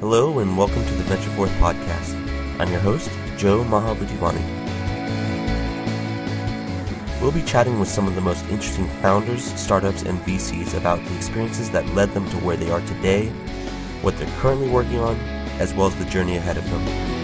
Hello 0.00 0.38
and 0.38 0.56
welcome 0.56 0.84
to 0.84 0.94
the 0.94 1.02
Venture 1.02 1.28
Forth 1.30 1.50
podcast. 1.54 2.14
I'm 2.60 2.70
your 2.70 2.78
host, 2.78 3.10
Joe 3.36 3.64
Mahavudivani. 3.64 4.40
We'll 7.20 7.32
be 7.32 7.42
chatting 7.42 7.80
with 7.80 7.88
some 7.88 8.06
of 8.06 8.14
the 8.14 8.20
most 8.20 8.44
interesting 8.44 8.86
founders, 9.02 9.42
startups, 9.60 10.02
and 10.02 10.20
VCs 10.20 10.76
about 10.76 11.04
the 11.04 11.16
experiences 11.16 11.68
that 11.70 11.84
led 11.96 12.14
them 12.14 12.30
to 12.30 12.36
where 12.36 12.56
they 12.56 12.70
are 12.70 12.80
today, 12.82 13.26
what 14.00 14.16
they're 14.18 14.38
currently 14.38 14.68
working 14.68 15.00
on, 15.00 15.16
as 15.58 15.74
well 15.74 15.88
as 15.88 15.96
the 15.96 16.04
journey 16.04 16.36
ahead 16.36 16.58
of 16.58 16.70
them. 16.70 17.17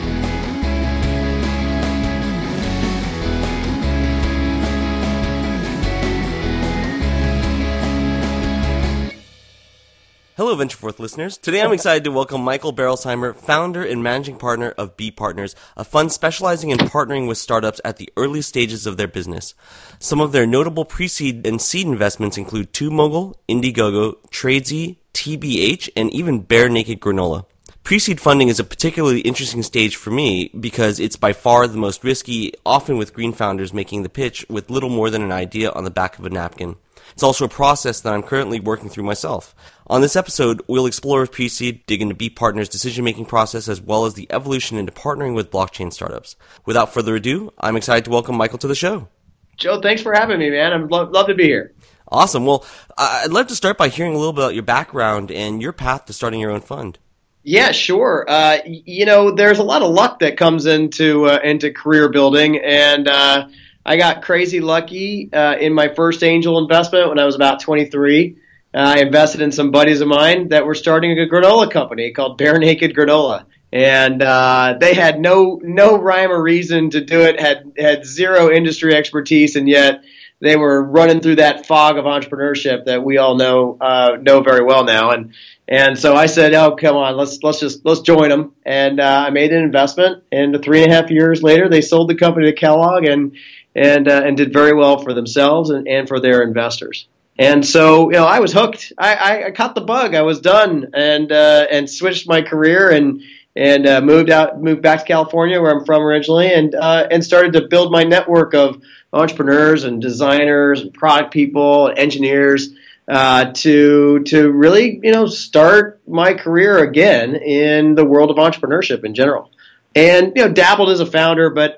Hello, 10.54 10.64
VentureForth 10.64 11.00
listeners. 11.00 11.36
Today 11.36 11.62
I'm 11.62 11.72
excited 11.72 12.04
to 12.04 12.12
welcome 12.12 12.40
Michael 12.40 12.72
Berolzheimer, 12.72 13.34
founder 13.34 13.82
and 13.82 14.04
managing 14.04 14.36
partner 14.36 14.70
of 14.78 14.96
Bee 14.96 15.10
Partners, 15.10 15.56
a 15.76 15.82
fund 15.82 16.12
specializing 16.12 16.70
in 16.70 16.78
partnering 16.78 17.26
with 17.26 17.38
startups 17.38 17.80
at 17.84 17.96
the 17.96 18.08
early 18.16 18.40
stages 18.40 18.86
of 18.86 18.96
their 18.96 19.08
business. 19.08 19.54
Some 19.98 20.20
of 20.20 20.30
their 20.30 20.46
notable 20.46 20.84
pre-seed 20.84 21.44
and 21.44 21.60
seed 21.60 21.88
investments 21.88 22.38
include 22.38 22.72
TubeMogul, 22.72 23.34
Indiegogo, 23.48 24.14
Tradesy, 24.30 24.98
TBH, 25.12 25.88
and 25.96 26.12
even 26.12 26.42
Bear 26.42 26.68
Naked 26.68 27.00
Granola. 27.00 27.46
Pre-seed 27.82 28.20
funding 28.20 28.46
is 28.46 28.60
a 28.60 28.64
particularly 28.64 29.22
interesting 29.22 29.64
stage 29.64 29.96
for 29.96 30.12
me 30.12 30.52
because 30.60 31.00
it's 31.00 31.16
by 31.16 31.32
far 31.32 31.66
the 31.66 31.78
most 31.78 32.04
risky, 32.04 32.52
often 32.64 32.96
with 32.96 33.12
green 33.12 33.32
founders 33.32 33.74
making 33.74 34.04
the 34.04 34.08
pitch 34.08 34.46
with 34.48 34.70
little 34.70 34.88
more 34.88 35.10
than 35.10 35.22
an 35.22 35.32
idea 35.32 35.72
on 35.72 35.82
the 35.82 35.90
back 35.90 36.16
of 36.16 36.24
a 36.24 36.30
napkin. 36.30 36.76
It's 37.12 37.22
also 37.22 37.44
a 37.44 37.48
process 37.48 38.00
that 38.00 38.12
I'm 38.12 38.22
currently 38.22 38.60
working 38.60 38.88
through 38.88 39.04
myself. 39.04 39.54
On 39.86 40.00
this 40.00 40.16
episode, 40.16 40.62
we'll 40.66 40.86
explore 40.86 41.26
pre-seed, 41.26 41.84
dig 41.86 42.02
into 42.02 42.14
Bee 42.14 42.30
Partners' 42.30 42.68
decision-making 42.68 43.26
process, 43.26 43.68
as 43.68 43.80
well 43.80 44.06
as 44.06 44.14
the 44.14 44.26
evolution 44.30 44.78
into 44.78 44.92
partnering 44.92 45.34
with 45.34 45.50
blockchain 45.50 45.92
startups. 45.92 46.36
Without 46.64 46.94
further 46.94 47.14
ado, 47.16 47.52
I'm 47.58 47.76
excited 47.76 48.04
to 48.06 48.10
welcome 48.10 48.36
Michael 48.36 48.58
to 48.58 48.68
the 48.68 48.74
show. 48.74 49.08
Joe, 49.56 49.80
thanks 49.80 50.02
for 50.02 50.12
having 50.12 50.38
me, 50.38 50.50
man. 50.50 50.72
I'd 50.72 50.90
lo- 50.90 51.08
love 51.10 51.28
to 51.28 51.34
be 51.34 51.44
here. 51.44 51.74
Awesome. 52.08 52.46
Well, 52.46 52.64
I'd 52.98 53.30
love 53.30 53.46
to 53.48 53.54
start 53.54 53.78
by 53.78 53.88
hearing 53.88 54.14
a 54.14 54.18
little 54.18 54.32
bit 54.32 54.42
about 54.42 54.54
your 54.54 54.62
background 54.62 55.30
and 55.30 55.62
your 55.62 55.72
path 55.72 56.06
to 56.06 56.12
starting 56.12 56.40
your 56.40 56.50
own 56.50 56.60
fund. 56.60 56.98
Yeah, 57.42 57.72
sure. 57.72 58.24
Uh, 58.26 58.58
you 58.64 59.04
know, 59.04 59.30
there's 59.30 59.58
a 59.58 59.64
lot 59.64 59.82
of 59.82 59.90
luck 59.90 60.20
that 60.20 60.38
comes 60.38 60.64
into 60.64 61.26
uh, 61.26 61.40
into 61.44 61.70
career 61.70 62.08
building, 62.08 62.58
and 62.58 63.06
uh, 63.06 63.48
I 63.86 63.96
got 63.96 64.22
crazy 64.22 64.60
lucky 64.60 65.28
uh, 65.32 65.56
in 65.56 65.74
my 65.74 65.88
first 65.88 66.22
angel 66.22 66.58
investment 66.58 67.08
when 67.08 67.18
I 67.18 67.24
was 67.24 67.34
about 67.34 67.60
23. 67.60 68.36
Uh, 68.72 68.78
I 68.78 69.00
invested 69.00 69.42
in 69.42 69.52
some 69.52 69.70
buddies 69.70 70.00
of 70.00 70.08
mine 70.08 70.48
that 70.48 70.64
were 70.64 70.74
starting 70.74 71.12
a 71.12 71.26
granola 71.26 71.70
company 71.70 72.12
called 72.12 72.38
Bear 72.38 72.58
Naked 72.58 72.94
Granola, 72.94 73.44
and 73.72 74.22
uh, 74.22 74.76
they 74.80 74.94
had 74.94 75.20
no 75.20 75.60
no 75.62 75.98
rhyme 75.98 76.32
or 76.32 76.42
reason 76.42 76.90
to 76.90 77.04
do 77.04 77.20
it. 77.20 77.38
had 77.38 77.72
had 77.78 78.06
zero 78.06 78.50
industry 78.50 78.94
expertise, 78.94 79.54
and 79.54 79.68
yet 79.68 80.02
they 80.40 80.56
were 80.56 80.82
running 80.82 81.20
through 81.20 81.36
that 81.36 81.66
fog 81.66 81.98
of 81.98 82.04
entrepreneurship 82.04 82.86
that 82.86 83.04
we 83.04 83.18
all 83.18 83.36
know 83.36 83.76
uh, 83.80 84.16
know 84.20 84.40
very 84.40 84.64
well 84.64 84.84
now. 84.84 85.10
And 85.10 85.34
and 85.68 85.98
so 85.98 86.16
I 86.16 86.26
said, 86.26 86.54
"Oh, 86.54 86.74
come 86.74 86.96
on, 86.96 87.16
let's 87.16 87.42
let's 87.42 87.60
just 87.60 87.84
let's 87.84 88.00
join 88.00 88.30
them." 88.30 88.54
And 88.64 88.98
uh, 88.98 89.24
I 89.26 89.30
made 89.30 89.52
an 89.52 89.62
investment, 89.62 90.24
and 90.32 90.60
three 90.64 90.82
and 90.82 90.90
a 90.90 90.94
half 90.94 91.10
years 91.10 91.42
later, 91.42 91.68
they 91.68 91.80
sold 91.80 92.10
the 92.10 92.16
company 92.16 92.46
to 92.46 92.52
Kellogg, 92.54 93.04
and 93.04 93.36
and 93.74 94.08
uh, 94.08 94.22
and 94.24 94.36
did 94.36 94.52
very 94.52 94.74
well 94.74 94.98
for 94.98 95.14
themselves 95.14 95.70
and, 95.70 95.88
and 95.88 96.08
for 96.08 96.20
their 96.20 96.42
investors. 96.42 97.06
And 97.36 97.66
so, 97.66 98.10
you 98.10 98.16
know, 98.16 98.26
I 98.26 98.38
was 98.38 98.52
hooked. 98.52 98.92
I, 98.96 99.14
I, 99.14 99.46
I 99.46 99.50
caught 99.50 99.74
the 99.74 99.80
bug. 99.80 100.14
I 100.14 100.22
was 100.22 100.40
done 100.40 100.90
and 100.94 101.32
uh, 101.32 101.66
and 101.70 101.90
switched 101.90 102.28
my 102.28 102.42
career 102.42 102.90
and 102.90 103.22
and 103.56 103.86
uh, 103.86 104.00
moved 104.00 104.30
out, 104.30 104.60
moved 104.60 104.82
back 104.82 105.00
to 105.00 105.04
California, 105.04 105.60
where 105.60 105.72
I'm 105.72 105.84
from 105.84 106.02
originally, 106.02 106.52
and 106.52 106.74
uh, 106.74 107.08
and 107.10 107.24
started 107.24 107.52
to 107.54 107.68
build 107.68 107.90
my 107.90 108.04
network 108.04 108.54
of 108.54 108.80
entrepreneurs 109.12 109.84
and 109.84 110.00
designers 110.00 110.80
and 110.80 110.92
product 110.92 111.32
people 111.32 111.88
and 111.88 111.98
engineers 111.98 112.70
uh, 113.08 113.52
to 113.52 114.20
to 114.24 114.50
really 114.50 115.00
you 115.02 115.12
know 115.12 115.26
start 115.26 116.00
my 116.06 116.34
career 116.34 116.78
again 116.78 117.34
in 117.34 117.94
the 117.94 118.04
world 118.04 118.30
of 118.30 118.36
entrepreneurship 118.36 119.04
in 119.04 119.14
general 119.14 119.50
and 119.94 120.32
you 120.36 120.44
know 120.44 120.52
dabbled 120.52 120.90
as 120.90 121.00
a 121.00 121.06
founder, 121.06 121.50
but 121.50 121.76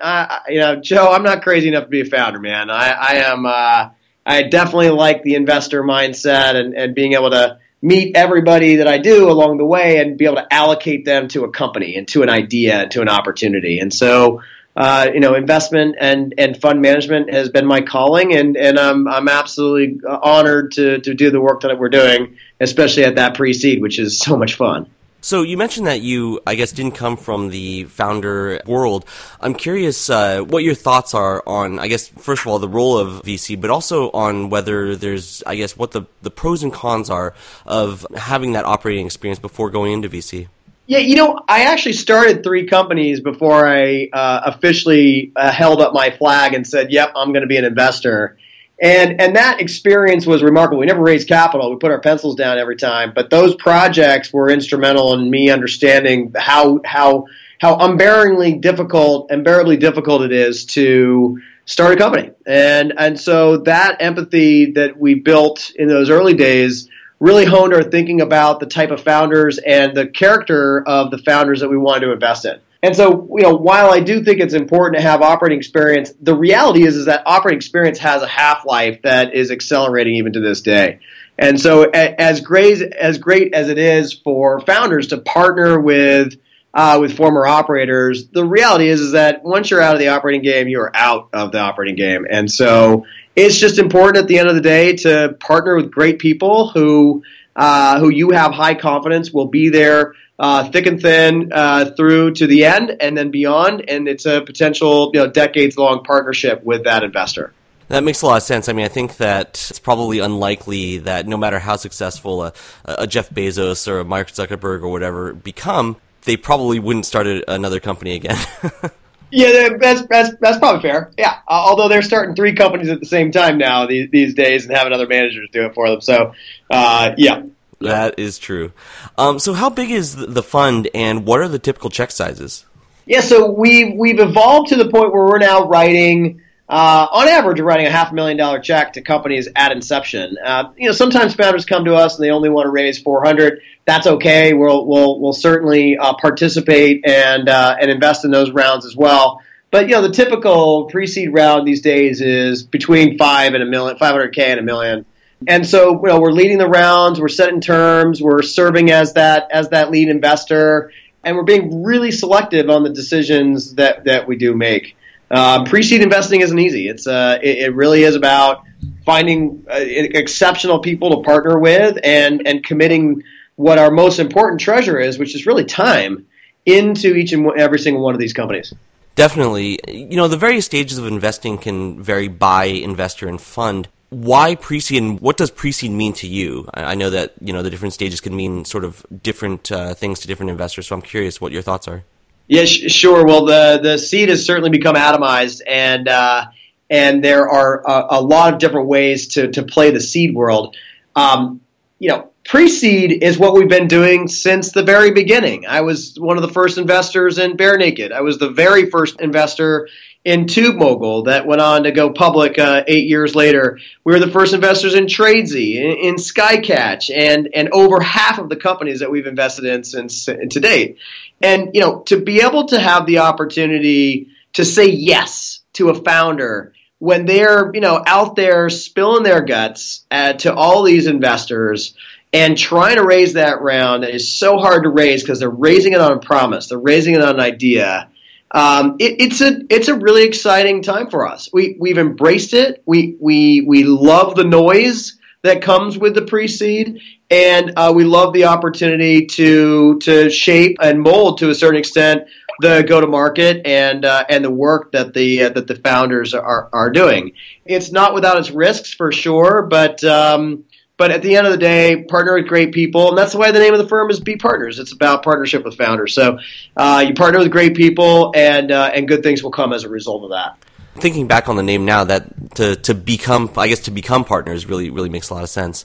you 0.48 0.60
know 0.60 0.76
Joe, 0.76 1.10
I'm 1.12 1.22
not 1.22 1.42
crazy 1.42 1.68
enough 1.68 1.84
to 1.84 1.90
be 1.90 2.00
a 2.00 2.04
founder, 2.04 2.40
man. 2.40 2.70
I, 2.70 2.90
I 2.90 3.14
am. 3.26 3.46
Uh, 3.46 3.90
I 4.26 4.42
definitely 4.42 4.90
like 4.90 5.22
the 5.22 5.36
investor 5.36 5.84
mindset 5.84 6.56
and, 6.56 6.74
and 6.74 6.94
being 6.96 7.12
able 7.12 7.30
to 7.30 7.58
meet 7.80 8.16
everybody 8.16 8.76
that 8.76 8.88
I 8.88 8.98
do 8.98 9.30
along 9.30 9.58
the 9.58 9.64
way 9.64 9.98
and 9.98 10.18
be 10.18 10.24
able 10.24 10.36
to 10.36 10.52
allocate 10.52 11.04
them 11.04 11.28
to 11.28 11.44
a 11.44 11.50
company 11.50 11.94
and 11.94 12.08
to 12.08 12.22
an 12.22 12.28
idea 12.28 12.82
and 12.82 12.90
to 12.90 13.02
an 13.02 13.08
opportunity. 13.08 13.78
And 13.78 13.94
so, 13.94 14.42
uh, 14.74 15.08
you 15.14 15.20
know, 15.20 15.34
investment 15.34 15.96
and, 16.00 16.34
and 16.38 16.60
fund 16.60 16.82
management 16.82 17.32
has 17.32 17.50
been 17.50 17.66
my 17.66 17.82
calling, 17.82 18.34
and, 18.34 18.56
and 18.56 18.78
I'm, 18.78 19.06
I'm 19.06 19.28
absolutely 19.28 20.00
honored 20.04 20.72
to, 20.72 20.98
to 20.98 21.14
do 21.14 21.30
the 21.30 21.40
work 21.40 21.60
that 21.60 21.78
we're 21.78 21.88
doing, 21.88 22.36
especially 22.60 23.04
at 23.04 23.14
that 23.14 23.34
pre 23.34 23.52
seed, 23.52 23.80
which 23.80 24.00
is 24.00 24.18
so 24.18 24.36
much 24.36 24.54
fun. 24.54 24.90
So 25.26 25.42
you 25.42 25.56
mentioned 25.56 25.88
that 25.88 26.02
you, 26.02 26.40
I 26.46 26.54
guess, 26.54 26.70
didn't 26.70 26.94
come 26.94 27.16
from 27.16 27.50
the 27.50 27.82
founder 27.86 28.60
world. 28.64 29.04
I'm 29.40 29.54
curious 29.54 30.08
uh, 30.08 30.42
what 30.42 30.62
your 30.62 30.76
thoughts 30.76 31.14
are 31.14 31.42
on, 31.48 31.80
I 31.80 31.88
guess, 31.88 32.06
first 32.06 32.42
of 32.42 32.46
all, 32.46 32.60
the 32.60 32.68
role 32.68 32.96
of 32.96 33.24
VC, 33.24 33.60
but 33.60 33.68
also 33.68 34.12
on 34.12 34.50
whether 34.50 34.94
there's, 34.94 35.42
I 35.44 35.56
guess, 35.56 35.76
what 35.76 35.90
the, 35.90 36.02
the 36.22 36.30
pros 36.30 36.62
and 36.62 36.72
cons 36.72 37.10
are 37.10 37.34
of 37.66 38.06
having 38.16 38.52
that 38.52 38.66
operating 38.66 39.04
experience 39.04 39.40
before 39.40 39.68
going 39.68 39.94
into 39.94 40.08
VC. 40.08 40.46
Yeah, 40.86 40.98
you 40.98 41.16
know, 41.16 41.40
I 41.48 41.64
actually 41.64 41.94
started 41.94 42.44
three 42.44 42.68
companies 42.68 43.18
before 43.18 43.66
I 43.66 44.08
uh, 44.12 44.42
officially 44.54 45.32
uh, 45.34 45.50
held 45.50 45.82
up 45.82 45.92
my 45.92 46.10
flag 46.10 46.54
and 46.54 46.64
said, 46.64 46.92
"Yep, 46.92 47.14
I'm 47.16 47.32
going 47.32 47.42
to 47.42 47.48
be 47.48 47.56
an 47.56 47.64
investor." 47.64 48.38
And 48.80 49.20
and 49.20 49.36
that 49.36 49.60
experience 49.60 50.26
was 50.26 50.42
remarkable. 50.42 50.78
We 50.78 50.86
never 50.86 51.02
raised 51.02 51.28
capital. 51.28 51.70
We 51.70 51.76
put 51.76 51.90
our 51.90 52.00
pencils 52.00 52.36
down 52.36 52.58
every 52.58 52.76
time. 52.76 53.12
But 53.14 53.30
those 53.30 53.54
projects 53.54 54.32
were 54.32 54.50
instrumental 54.50 55.14
in 55.14 55.30
me 55.30 55.50
understanding 55.50 56.32
how 56.36 56.80
how 56.84 57.26
how 57.58 57.78
unbearably 57.78 58.54
difficult, 58.54 59.30
unbearably 59.30 59.78
difficult 59.78 60.22
it 60.22 60.32
is 60.32 60.66
to 60.66 61.40
start 61.64 61.94
a 61.94 61.96
company. 61.96 62.32
And 62.46 62.92
and 62.98 63.18
so 63.18 63.58
that 63.58 63.96
empathy 64.00 64.72
that 64.72 64.98
we 64.98 65.14
built 65.14 65.72
in 65.74 65.88
those 65.88 66.10
early 66.10 66.34
days 66.34 66.88
really 67.18 67.46
honed 67.46 67.72
our 67.72 67.82
thinking 67.82 68.20
about 68.20 68.60
the 68.60 68.66
type 68.66 68.90
of 68.90 69.02
founders 69.02 69.58
and 69.58 69.96
the 69.96 70.06
character 70.06 70.86
of 70.86 71.10
the 71.10 71.18
founders 71.18 71.60
that 71.60 71.70
we 71.70 71.78
wanted 71.78 72.06
to 72.06 72.12
invest 72.12 72.44
in. 72.44 72.60
And 72.82 72.94
so, 72.94 73.28
you 73.36 73.42
know, 73.42 73.54
while 73.54 73.90
I 73.90 74.00
do 74.00 74.22
think 74.22 74.40
it's 74.40 74.54
important 74.54 74.96
to 74.96 75.02
have 75.02 75.22
operating 75.22 75.58
experience, 75.58 76.12
the 76.20 76.34
reality 76.34 76.84
is 76.84 76.96
is 76.96 77.06
that 77.06 77.22
operating 77.26 77.56
experience 77.56 77.98
has 77.98 78.22
a 78.22 78.28
half 78.28 78.64
life 78.64 79.02
that 79.02 79.34
is 79.34 79.50
accelerating 79.50 80.16
even 80.16 80.34
to 80.34 80.40
this 80.40 80.60
day. 80.60 81.00
And 81.38 81.60
so, 81.60 81.84
as 81.84 82.40
great 82.40 82.80
as 82.80 83.18
great 83.18 83.54
as 83.54 83.68
it 83.68 83.78
is 83.78 84.12
for 84.12 84.60
founders 84.60 85.08
to 85.08 85.18
partner 85.18 85.78
with 85.78 86.36
uh, 86.72 86.98
with 87.00 87.16
former 87.16 87.46
operators, 87.46 88.28
the 88.28 88.44
reality 88.44 88.88
is 88.88 89.00
is 89.00 89.12
that 89.12 89.42
once 89.44 89.70
you're 89.70 89.80
out 89.80 89.94
of 89.94 90.00
the 90.00 90.08
operating 90.08 90.42
game, 90.42 90.68
you 90.68 90.80
are 90.80 90.94
out 90.94 91.28
of 91.32 91.52
the 91.52 91.58
operating 91.58 91.96
game. 91.96 92.26
And 92.28 92.50
so, 92.50 93.06
it's 93.34 93.58
just 93.58 93.78
important 93.78 94.16
at 94.16 94.28
the 94.28 94.38
end 94.38 94.48
of 94.48 94.54
the 94.54 94.62
day 94.62 94.96
to 94.96 95.36
partner 95.40 95.76
with 95.76 95.90
great 95.90 96.18
people 96.18 96.68
who 96.68 97.22
uh, 97.54 97.98
who 98.00 98.10
you 98.10 98.30
have 98.30 98.52
high 98.52 98.74
confidence 98.74 99.30
will 99.30 99.48
be 99.48 99.68
there 99.70 100.14
uh, 100.38 100.70
thick 100.70 100.86
and 100.86 101.00
thin 101.00 101.50
uh, 101.52 101.90
through 101.96 102.32
to 102.34 102.46
the 102.46 102.64
end 102.64 102.96
and 103.00 103.16
then 103.16 103.30
beyond. 103.30 103.88
And 103.88 104.08
it's 104.08 104.26
a 104.26 104.40
potential 104.40 105.10
you 105.14 105.20
know 105.20 105.30
decades 105.30 105.76
long 105.76 106.02
partnership 106.04 106.62
with 106.64 106.84
that 106.84 107.02
investor. 107.02 107.52
That 107.88 108.02
makes 108.02 108.22
a 108.22 108.26
lot 108.26 108.38
of 108.38 108.42
sense. 108.42 108.68
I 108.68 108.72
mean, 108.72 108.84
I 108.84 108.88
think 108.88 109.18
that 109.18 109.50
it's 109.70 109.78
probably 109.78 110.18
unlikely 110.18 110.98
that 110.98 111.26
no 111.26 111.36
matter 111.36 111.60
how 111.60 111.76
successful 111.76 112.42
a, 112.42 112.52
a 112.84 113.06
Jeff 113.06 113.30
Bezos 113.30 113.86
or 113.86 114.00
a 114.00 114.04
Mark 114.04 114.28
Zuckerberg 114.28 114.82
or 114.82 114.88
whatever 114.88 115.32
become, 115.32 115.96
they 116.22 116.36
probably 116.36 116.80
wouldn't 116.80 117.06
start 117.06 117.28
another 117.46 117.78
company 117.78 118.14
again. 118.16 118.36
yeah, 119.30 119.68
that's, 119.78 120.02
that's 120.08 120.30
that's 120.40 120.58
probably 120.58 120.82
fair. 120.82 121.12
Yeah, 121.16 121.34
uh, 121.46 121.52
although 121.52 121.88
they're 121.88 122.02
starting 122.02 122.34
three 122.34 122.54
companies 122.54 122.88
at 122.88 122.98
the 122.98 123.06
same 123.06 123.30
time 123.30 123.56
now 123.56 123.86
these, 123.86 124.10
these 124.10 124.34
days 124.34 124.66
and 124.66 124.76
having 124.76 124.92
other 124.92 125.06
managers 125.06 125.48
do 125.52 125.66
it 125.66 125.74
for 125.74 125.88
them. 125.88 126.00
So, 126.00 126.32
uh, 126.68 127.12
yeah, 127.16 127.44
that 127.80 128.18
is 128.18 128.38
true. 128.38 128.72
Um, 129.18 129.38
so, 129.38 129.52
how 129.52 129.70
big 129.70 129.90
is 129.90 130.16
the 130.16 130.42
fund, 130.42 130.88
and 130.94 131.26
what 131.26 131.40
are 131.40 131.48
the 131.48 131.58
typical 131.58 131.90
check 131.90 132.10
sizes? 132.10 132.64
Yeah, 133.06 133.20
so 133.20 133.50
we've 133.50 133.96
we've 133.96 134.18
evolved 134.18 134.68
to 134.70 134.76
the 134.76 134.88
point 134.88 135.12
where 135.12 135.24
we're 135.24 135.38
now 135.38 135.68
writing, 135.68 136.40
uh, 136.68 137.06
on 137.12 137.28
average, 137.28 137.60
we're 137.60 137.66
writing 137.66 137.86
a 137.86 137.90
half 137.90 138.12
million 138.12 138.36
dollar 138.36 138.58
check 138.58 138.94
to 138.94 139.02
companies 139.02 139.48
at 139.54 139.70
inception. 139.70 140.36
Uh, 140.44 140.72
you 140.76 140.86
know, 140.86 140.92
sometimes 140.92 141.34
founders 141.34 141.64
come 141.64 141.84
to 141.84 141.94
us 141.94 142.16
and 142.16 142.24
they 142.24 142.30
only 142.30 142.48
want 142.48 142.66
to 142.66 142.70
raise 142.70 142.98
four 142.98 143.24
hundred. 143.24 143.60
That's 143.84 144.06
okay. 144.06 144.52
We'll 144.52 144.84
we'll 144.86 145.20
we'll 145.20 145.32
certainly 145.32 145.96
uh, 145.96 146.14
participate 146.14 147.06
and 147.06 147.48
uh, 147.48 147.76
and 147.80 147.90
invest 147.90 148.24
in 148.24 148.32
those 148.32 148.50
rounds 148.50 148.84
as 148.84 148.96
well. 148.96 149.40
But 149.70 149.88
you 149.88 149.94
know, 149.94 150.02
the 150.02 150.10
typical 150.10 150.86
pre-seed 150.86 151.32
round 151.32 151.66
these 151.68 151.82
days 151.82 152.20
is 152.20 152.64
between 152.64 153.18
five 153.18 153.54
and 153.54 153.62
a 153.62 153.66
million, 153.66 153.96
five 153.98 154.12
hundred 154.12 154.34
k 154.34 154.50
and 154.50 154.58
a 154.58 154.64
million. 154.64 155.06
And 155.46 155.66
so, 155.66 156.00
you 156.02 156.08
know, 156.08 156.20
we're 156.20 156.32
leading 156.32 156.58
the 156.58 156.68
rounds, 156.68 157.20
we're 157.20 157.28
setting 157.28 157.60
terms, 157.60 158.22
we're 158.22 158.42
serving 158.42 158.90
as 158.90 159.14
that 159.14 159.48
as 159.50 159.68
that 159.70 159.90
lead 159.90 160.08
investor, 160.08 160.92
and 161.22 161.36
we're 161.36 161.44
being 161.44 161.84
really 161.84 162.10
selective 162.10 162.70
on 162.70 162.84
the 162.84 162.90
decisions 162.90 163.74
that 163.74 164.04
that 164.04 164.26
we 164.26 164.36
do 164.36 164.54
make. 164.54 164.96
Uh, 165.30 165.64
pre-seed 165.64 166.02
investing 166.02 166.40
isn't 166.40 166.58
easy. 166.58 166.88
It's 166.88 167.06
uh, 167.06 167.38
it, 167.42 167.58
it 167.58 167.74
really 167.74 168.04
is 168.04 168.14
about 168.14 168.62
finding 169.04 169.66
uh, 169.70 169.74
exceptional 169.78 170.78
people 170.80 171.16
to 171.16 171.26
partner 171.26 171.58
with 171.58 171.98
and 172.02 172.46
and 172.46 172.64
committing 172.64 173.22
what 173.56 173.78
our 173.78 173.90
most 173.90 174.18
important 174.18 174.60
treasure 174.60 174.98
is, 174.98 175.18
which 175.18 175.34
is 175.34 175.46
really 175.46 175.64
time, 175.64 176.26
into 176.64 177.14
each 177.14 177.32
and 177.32 177.50
every 177.58 177.78
single 177.78 178.02
one 178.02 178.14
of 178.14 178.20
these 178.20 178.32
companies. 178.32 178.72
Definitely. 179.16 179.80
You 179.88 180.16
know, 180.16 180.28
the 180.28 180.36
various 180.36 180.66
stages 180.66 180.98
of 180.98 181.06
investing 181.06 181.56
can 181.56 182.02
vary 182.02 182.28
by 182.28 182.66
investor 182.66 183.26
and 183.26 183.40
fund. 183.40 183.88
Why 184.08 184.54
pre-seed 184.54 185.02
and 185.02 185.20
what 185.20 185.36
does 185.36 185.50
pre-seed 185.50 185.90
mean 185.90 186.12
to 186.14 186.28
you? 186.28 186.68
I 186.72 186.94
know 186.94 187.10
that, 187.10 187.34
you 187.40 187.52
know, 187.52 187.62
the 187.62 187.70
different 187.70 187.92
stages 187.92 188.20
can 188.20 188.36
mean 188.36 188.64
sort 188.64 188.84
of 188.84 189.04
different 189.22 189.72
uh, 189.72 189.94
things 189.94 190.20
to 190.20 190.28
different 190.28 190.50
investors, 190.50 190.86
so 190.86 190.94
I'm 190.94 191.02
curious 191.02 191.40
what 191.40 191.52
your 191.52 191.62
thoughts 191.62 191.88
are. 191.88 192.04
Yeah, 192.46 192.64
sh- 192.64 192.90
sure. 192.92 193.26
Well, 193.26 193.46
the, 193.46 193.80
the 193.82 193.98
seed 193.98 194.28
has 194.28 194.46
certainly 194.46 194.70
become 194.70 194.94
atomized 194.94 195.60
and, 195.66 196.08
uh, 196.08 196.46
and 196.88 197.24
there 197.24 197.48
are 197.48 197.82
a, 197.84 198.18
a, 198.18 198.20
lot 198.20 198.52
of 198.52 198.60
different 198.60 198.86
ways 198.86 199.28
to, 199.28 199.50
to 199.52 199.64
play 199.64 199.90
the 199.90 200.00
seed 200.00 200.34
world. 200.34 200.76
Um, 201.16 201.60
you 201.98 202.10
know, 202.10 202.30
pre-seed 202.44 203.24
is 203.24 203.38
what 203.38 203.54
we've 203.54 203.68
been 203.68 203.88
doing 203.88 204.28
since 204.28 204.70
the 204.70 204.84
very 204.84 205.10
beginning. 205.10 205.66
I 205.66 205.80
was 205.80 206.18
one 206.18 206.36
of 206.36 206.42
the 206.42 206.52
first 206.52 206.78
investors 206.78 207.38
in 207.38 207.56
Bear 207.56 207.76
Naked. 207.76 208.12
I 208.12 208.20
was 208.20 208.38
the 208.38 208.50
very 208.50 208.88
first 208.90 209.20
investor 209.20 209.88
in 210.26 210.46
TubeMogul 210.46 211.26
that 211.26 211.46
went 211.46 211.60
on 211.60 211.84
to 211.84 211.92
go 211.92 212.10
public 212.10 212.58
uh, 212.58 212.82
eight 212.88 213.06
years 213.06 213.36
later. 213.36 213.78
We 214.02 214.12
were 214.12 214.18
the 214.18 214.30
first 214.30 214.54
investors 214.54 214.94
in 214.94 215.06
Tradesy, 215.06 215.76
in, 215.76 216.08
in 216.08 216.14
Skycatch, 216.16 217.16
and 217.16 217.48
and 217.54 217.68
over 217.70 218.00
half 218.00 218.40
of 218.40 218.48
the 218.48 218.56
companies 218.56 219.00
that 219.00 219.10
we've 219.10 219.28
invested 219.28 219.66
in 219.66 219.84
since 219.84 220.24
to 220.24 220.60
date. 220.60 220.98
And 221.40 221.70
you 221.74 221.80
know, 221.80 222.00
to 222.06 222.20
be 222.20 222.40
able 222.40 222.66
to 222.66 222.80
have 222.80 223.06
the 223.06 223.18
opportunity 223.18 224.30
to 224.54 224.64
say 224.64 224.88
yes 224.88 225.60
to 225.74 225.90
a 225.90 225.94
founder 225.94 226.72
when 226.98 227.24
they're 227.24 227.70
you 227.72 227.80
know 227.80 228.02
out 228.04 228.34
there 228.34 228.68
spilling 228.68 229.22
their 229.22 229.42
guts 229.42 230.04
uh, 230.10 230.32
to 230.32 230.52
all 230.52 230.82
these 230.82 231.06
investors 231.06 231.94
and 232.32 232.58
trying 232.58 232.96
to 232.96 233.04
raise 233.04 233.34
that 233.34 233.62
round 233.62 234.04
is 234.04 234.36
so 234.36 234.58
hard 234.58 234.82
to 234.82 234.88
raise 234.88 235.22
because 235.22 235.38
they're 235.38 235.48
raising 235.48 235.92
it 235.92 236.00
on 236.00 236.10
a 236.10 236.18
promise, 236.18 236.66
they're 236.66 236.78
raising 236.78 237.14
it 237.14 237.22
on 237.22 237.36
an 237.36 237.40
idea. 237.40 238.08
Um, 238.50 238.96
it, 238.98 239.20
it's 239.20 239.40
a 239.40 239.60
it's 239.68 239.88
a 239.88 239.94
really 239.94 240.24
exciting 240.24 240.82
time 240.82 241.10
for 241.10 241.26
us. 241.28 241.48
We 241.52 241.76
we've 241.78 241.98
embraced 241.98 242.54
it. 242.54 242.82
We 242.86 243.16
we 243.20 243.62
we 243.62 243.84
love 243.84 244.36
the 244.36 244.44
noise 244.44 245.18
that 245.42 245.62
comes 245.62 245.98
with 245.98 246.14
the 246.14 246.22
pre-seed, 246.22 247.00
and 247.30 247.72
uh, 247.76 247.92
we 247.94 248.04
love 248.04 248.32
the 248.32 248.44
opportunity 248.44 249.26
to 249.26 249.98
to 250.00 250.30
shape 250.30 250.78
and 250.80 251.00
mold 251.00 251.38
to 251.38 251.50
a 251.50 251.54
certain 251.54 251.78
extent 251.78 252.28
the 252.60 252.82
go-to-market 252.88 253.66
and 253.66 254.04
uh, 254.04 254.24
and 254.28 254.44
the 254.44 254.50
work 254.50 254.92
that 254.92 255.12
the 255.12 255.44
uh, 255.44 255.48
that 255.50 255.66
the 255.66 255.76
founders 255.76 256.34
are 256.34 256.68
are 256.72 256.90
doing. 256.90 257.32
It's 257.64 257.90
not 257.90 258.14
without 258.14 258.38
its 258.38 258.50
risks 258.50 258.94
for 258.94 259.12
sure, 259.12 259.62
but 259.62 260.02
um, 260.04 260.64
but 260.98 261.10
at 261.10 261.22
the 261.22 261.36
end 261.36 261.46
of 261.46 261.52
the 261.52 261.58
day, 261.58 262.04
partner 262.04 262.34
with 262.34 262.46
great 262.46 262.72
people, 262.72 263.10
and 263.10 263.18
that's 263.18 263.34
why 263.34 263.50
the 263.50 263.58
name 263.58 263.74
of 263.74 263.78
the 263.78 263.88
firm 263.88 264.10
is 264.10 264.20
Bee 264.20 264.36
Partners. 264.36 264.78
It's 264.78 264.92
about 264.92 265.22
partnership 265.22 265.64
with 265.64 265.76
founders. 265.76 266.14
So 266.14 266.38
uh, 266.76 267.04
you 267.06 267.14
partner 267.14 267.38
with 267.38 267.50
great 267.50 267.76
people, 267.76 268.32
and 268.34 268.72
uh, 268.72 268.90
and 268.94 269.06
good 269.06 269.22
things 269.22 269.42
will 269.42 269.50
come 269.50 269.72
as 269.72 269.84
a 269.84 269.88
result 269.88 270.24
of 270.24 270.30
that. 270.30 270.58
Thinking 270.94 271.26
back 271.26 271.50
on 271.50 271.56
the 271.56 271.62
name 271.62 271.84
now, 271.84 272.04
that 272.04 272.54
to 272.54 272.76
to 272.76 272.94
become, 272.94 273.50
I 273.58 273.68
guess, 273.68 273.80
to 273.80 273.90
become 273.90 274.24
partners 274.24 274.64
really 274.64 274.88
really 274.88 275.10
makes 275.10 275.28
a 275.28 275.34
lot 275.34 275.42
of 275.42 275.50
sense. 275.50 275.84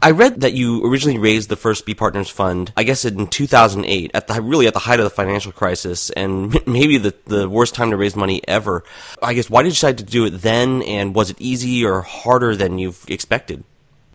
I 0.00 0.12
read 0.12 0.42
that 0.42 0.52
you 0.52 0.86
originally 0.86 1.18
raised 1.18 1.48
the 1.48 1.56
first 1.56 1.84
Bee 1.84 1.94
Partners 1.94 2.28
fund, 2.28 2.72
I 2.76 2.84
guess, 2.84 3.04
in 3.04 3.26
2008, 3.26 4.12
at 4.14 4.28
the 4.28 4.40
really 4.40 4.68
at 4.68 4.74
the 4.74 4.78
height 4.78 5.00
of 5.00 5.04
the 5.04 5.10
financial 5.10 5.50
crisis, 5.50 6.10
and 6.10 6.64
maybe 6.68 6.98
the 6.98 7.12
the 7.26 7.48
worst 7.48 7.74
time 7.74 7.90
to 7.90 7.96
raise 7.96 8.14
money 8.14 8.40
ever. 8.46 8.84
I 9.20 9.34
guess 9.34 9.50
why 9.50 9.62
did 9.62 9.70
you 9.70 9.72
decide 9.72 9.98
to 9.98 10.04
do 10.04 10.26
it 10.26 10.30
then, 10.30 10.82
and 10.82 11.16
was 11.16 11.30
it 11.30 11.40
easy 11.40 11.84
or 11.84 12.02
harder 12.02 12.54
than 12.54 12.78
you've 12.78 13.04
expected? 13.08 13.64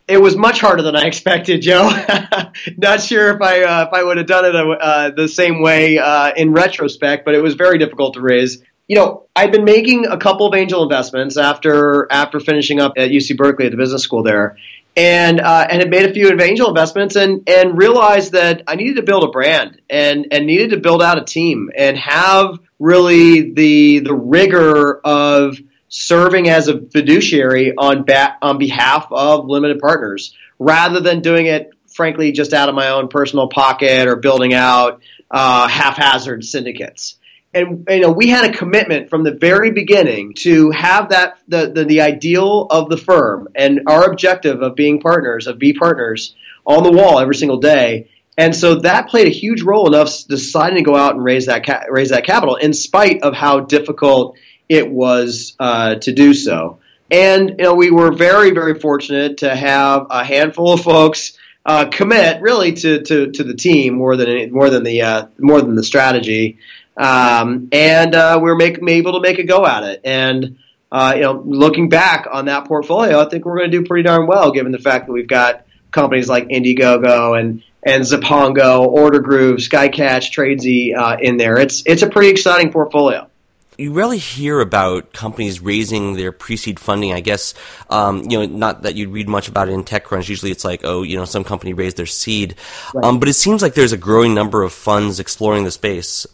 It 0.07 0.21
was 0.21 0.38
much 0.38 0.62
harder 0.62 0.81
than 0.81 0.95
I 0.95 1.06
expected, 1.06 1.62
Joe. 1.62 1.89
Not 2.77 3.01
sure 3.01 3.36
if 3.36 3.42
I 3.42 3.63
uh, 3.63 3.88
if 3.88 3.94
I 3.94 4.04
would 4.04 4.18
have 4.18 4.27
done 4.27 4.45
it 4.45 4.56
uh, 4.56 5.12
the 5.12 5.27
same 5.27 5.62
way 5.62 5.98
uh, 5.98 6.31
in 6.36 6.54
retrospect, 6.54 7.25
but 7.25 7.36
it 7.36 7.42
was 7.42 7.56
very 7.56 7.77
difficult 7.77 8.13
to 8.13 8.21
raise. 8.21 8.63
You 8.88 8.95
know, 8.95 9.27
I'd 9.36 9.51
been 9.51 9.65
making 9.65 10.06
a 10.06 10.18
couple 10.18 10.48
of 10.48 10.56
angel 10.56 10.81
investments 10.81 11.36
after 11.36 12.07
after 12.09 12.39
finishing 12.39 12.80
up 12.80 12.94
at 12.98 13.09
UC 13.09 13.36
Berkeley 13.36 13.65
at 13.65 13.71
the 13.71 13.77
business 13.77 14.01
school 14.01 14.24
there, 14.24 14.57
and 14.95 15.42
uh, 15.42 15.68
and 15.69 15.81
had 15.81 15.89
made 15.89 16.09
a 16.09 16.13
few 16.13 16.30
angel 16.39 16.69
investments 16.69 17.18
and 17.18 17.48
and 17.48 17.77
realized 17.77 18.31
that 18.31 18.63
I 18.65 18.75
needed 18.75 18.95
to 18.95 19.04
build 19.04 19.25
a 19.25 19.27
brand 19.30 19.81
and 19.89 20.27
and 20.31 20.48
needed 20.48 20.69
to 20.69 20.77
build 20.77 21.04
out 21.04 21.18
a 21.18 21.25
team 21.25 21.69
and 21.77 21.98
have 21.98 22.59
really 22.80 23.51
the 23.51 24.00
the 24.00 24.13
rigor 24.13 25.00
of 25.00 25.57
serving 25.89 26.50
as 26.50 26.68
a 26.68 26.81
fiduciary 26.81 27.74
on 27.78 28.04
ba- 28.04 28.38
on 28.42 28.57
behalf 28.57 29.07
of 29.12 29.48
limited 29.48 29.80
partners 29.80 30.36
rather 30.60 31.00
than 31.00 31.22
doing 31.22 31.45
it 31.45 31.72
frankly 31.88 32.31
just 32.31 32.54
out 32.54 32.69
of 32.69 32.75
my 32.75 32.89
own 32.89 33.07
personal 33.07 33.48
pocket 33.48 34.07
or 34.07 34.16
building 34.16 34.54
out 34.54 35.01
uh, 35.31 35.68
haphazard 35.68 36.44
syndicates. 36.44 37.18
And 37.54 37.86
you 37.89 38.01
know 38.01 38.12
we 38.12 38.28
had 38.28 38.54
a 38.54 38.57
commitment 38.57 39.10
from 39.10 39.24
the 39.24 39.31
very 39.31 39.72
beginning 39.72 40.34
to 40.39 40.69
have 40.72 41.10
that 41.10 41.39
the, 41.48 41.72
the, 41.74 41.86
the 41.86 42.01
ideal 42.01 42.68
of 42.69 42.90
the 42.90 42.98
firm 42.98 43.48
and 43.56 43.81
our 43.88 44.10
objective 44.10 44.62
of 44.62 44.75
being 44.75 45.00
partners 45.00 45.48
of 45.48 45.57
Bee 45.57 45.74
partners 45.74 46.36
on 46.66 46.83
the 46.83 46.92
wall 46.92 47.19
every 47.19 47.36
single 47.36 47.60
day. 47.60 48.10
And 48.38 48.56
so 48.56 48.75
that 48.81 49.07
played 49.07 49.25
a 49.25 49.31
huge 49.31 49.63
role 49.63 49.88
in 49.88 49.95
us 49.95 50.25
deciding 50.25 50.78
to 50.78 50.83
go 50.83 50.95
out 50.95 51.16
and 51.16 51.24
raise 51.24 51.48
that 51.48 51.66
ca- 51.66 51.86
raise 51.90 52.10
that 52.10 52.25
capital 52.25 52.56
in 52.56 52.74
spite 52.74 53.24
of 53.24 53.33
how 53.33 53.62
difficult 53.62 54.38
it 54.69 54.90
was 54.90 55.56
uh, 55.60 55.96
to 55.96 56.12
do 56.12 56.34
so. 56.34 56.80
And 57.10 57.50
you 57.50 57.56
know, 57.58 57.74
we 57.75 57.90
were 57.90 58.12
very, 58.12 58.52
very 58.52 58.80
fortunate 58.80 59.38
to 59.38 59.56
have 59.56 60.08
a 60.10 60.24
handful 60.24 60.74
of 60.74 60.81
folks 60.81 61.38
uh, 61.66 61.86
commit 61.86 62.42
really 62.42 62.74
to, 62.74 63.02
to, 63.02 63.31
to 63.31 63.44
the 63.44 63.54
team 63.54 63.96
more 63.96 64.16
than 64.18 64.52
more 64.52 64.69
than 64.69 64.84
the 64.84 65.02
uh, 65.02 65.28
more 65.38 65.62
than 65.62 65.75
the 65.75 65.84
strategy, 65.84 66.60
um, 66.96 67.69
and 67.72 68.16
uh, 68.16 68.40
we 68.42 68.50
were 68.50 68.56
make, 68.56 68.80
able 68.88 69.14
to 69.14 69.19
make 69.22 69.40
a 69.40 69.44
go 69.44 69.66
at 69.66 69.84
it. 69.84 70.02
And 70.04 70.58
uh, 70.92 71.14
you 71.16 71.22
know, 71.24 71.42
looking 71.46 71.90
back 71.90 72.28
on 72.31 72.46
that 72.46 72.66
portfolio, 72.66 73.19
I 73.19 73.30
think 73.30 73.46
we're 73.46 73.58
going 73.58 73.72
to 73.72 73.78
do 73.78 73.86
pretty 73.86 74.04
darn 74.04 74.28
well, 74.28 74.52
given 74.52 74.72
the 74.72 74.80
fact 74.80 75.08
that 75.08 75.14
we've 75.14 75.28
got 75.28 75.66
companies 75.92 76.30
like 76.30 76.48
Indiegogo 76.48 77.40
and 77.40 77.64
and 77.84 78.04
Zapongo, 78.04 78.86
Order 78.86 79.19
Groove, 79.19 79.60
Skycatch, 79.60 80.31
Tradesy 80.31 80.98
uh, 80.98 81.18
in 81.22 81.38
there. 81.38 81.57
It's 81.57 81.83
it's 81.86 82.02
a 82.02 82.09
pretty 82.09 82.30
exciting 82.30 82.71
portfolio 82.71 83.30
you 83.78 83.94
rarely 83.94 84.18
hear 84.18 84.60
about 84.60 85.14
companies 85.14 85.60
raising 85.60 86.16
their 86.16 86.31
pre-seed 86.31 86.80
funding. 86.80 87.14
I 87.14 87.19
guess 87.19 87.54
um, 87.90 88.24
you 88.30 88.40
know, 88.40 88.46
not 88.46 88.84
that 88.84 88.96
you'd 88.96 89.10
read 89.10 89.30
much 89.30 89.48
about 89.48 89.69
it 89.69 89.74
in 89.74 89.84
TechCrunch. 89.84 90.30
Usually, 90.30 90.52
it's 90.52 90.66
like, 90.66 90.81
oh, 90.84 91.04
you 91.04 91.18
know, 91.18 91.26
some 91.26 91.44
company 91.44 91.74
raised 91.74 91.98
their 91.98 92.06
seed, 92.06 92.56
right. 92.94 93.06
um, 93.06 93.19
but 93.19 93.30
it 93.30 93.34
seems 93.34 93.62
like 93.62 93.74
there's 93.74 93.94
a 93.94 93.98
growing 93.98 94.34
number 94.34 94.64
of 94.64 94.74
funds 94.74 95.19
exploring 95.19 95.64
the 95.64 95.72
space. 95.72 96.26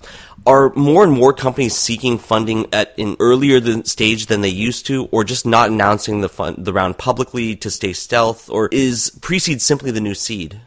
Are 0.45 0.73
more 0.75 1.05
and 1.05 1.13
more 1.13 1.31
companies 1.33 1.73
seeking 1.73 2.17
funding 2.17 2.67
at 2.73 2.97
an 2.99 3.15
earlier 3.21 3.83
stage 3.83 4.25
than 4.25 4.41
they 4.41 4.49
used 4.49 4.85
to, 4.87 5.05
or 5.05 5.23
just 5.23 5.45
not 5.45 5.69
announcing 5.69 6.19
the 6.19 6.27
fund 6.29 6.65
the 6.65 6.73
round 6.73 6.97
publicly 6.97 7.55
to 7.57 7.71
stay 7.71 7.93
stealth, 7.93 8.49
or 8.49 8.67
is 8.71 9.17
pre-seed 9.21 9.61
simply 9.61 9.91
the 9.91 10.01
new 10.01 10.13
seed? 10.13 10.59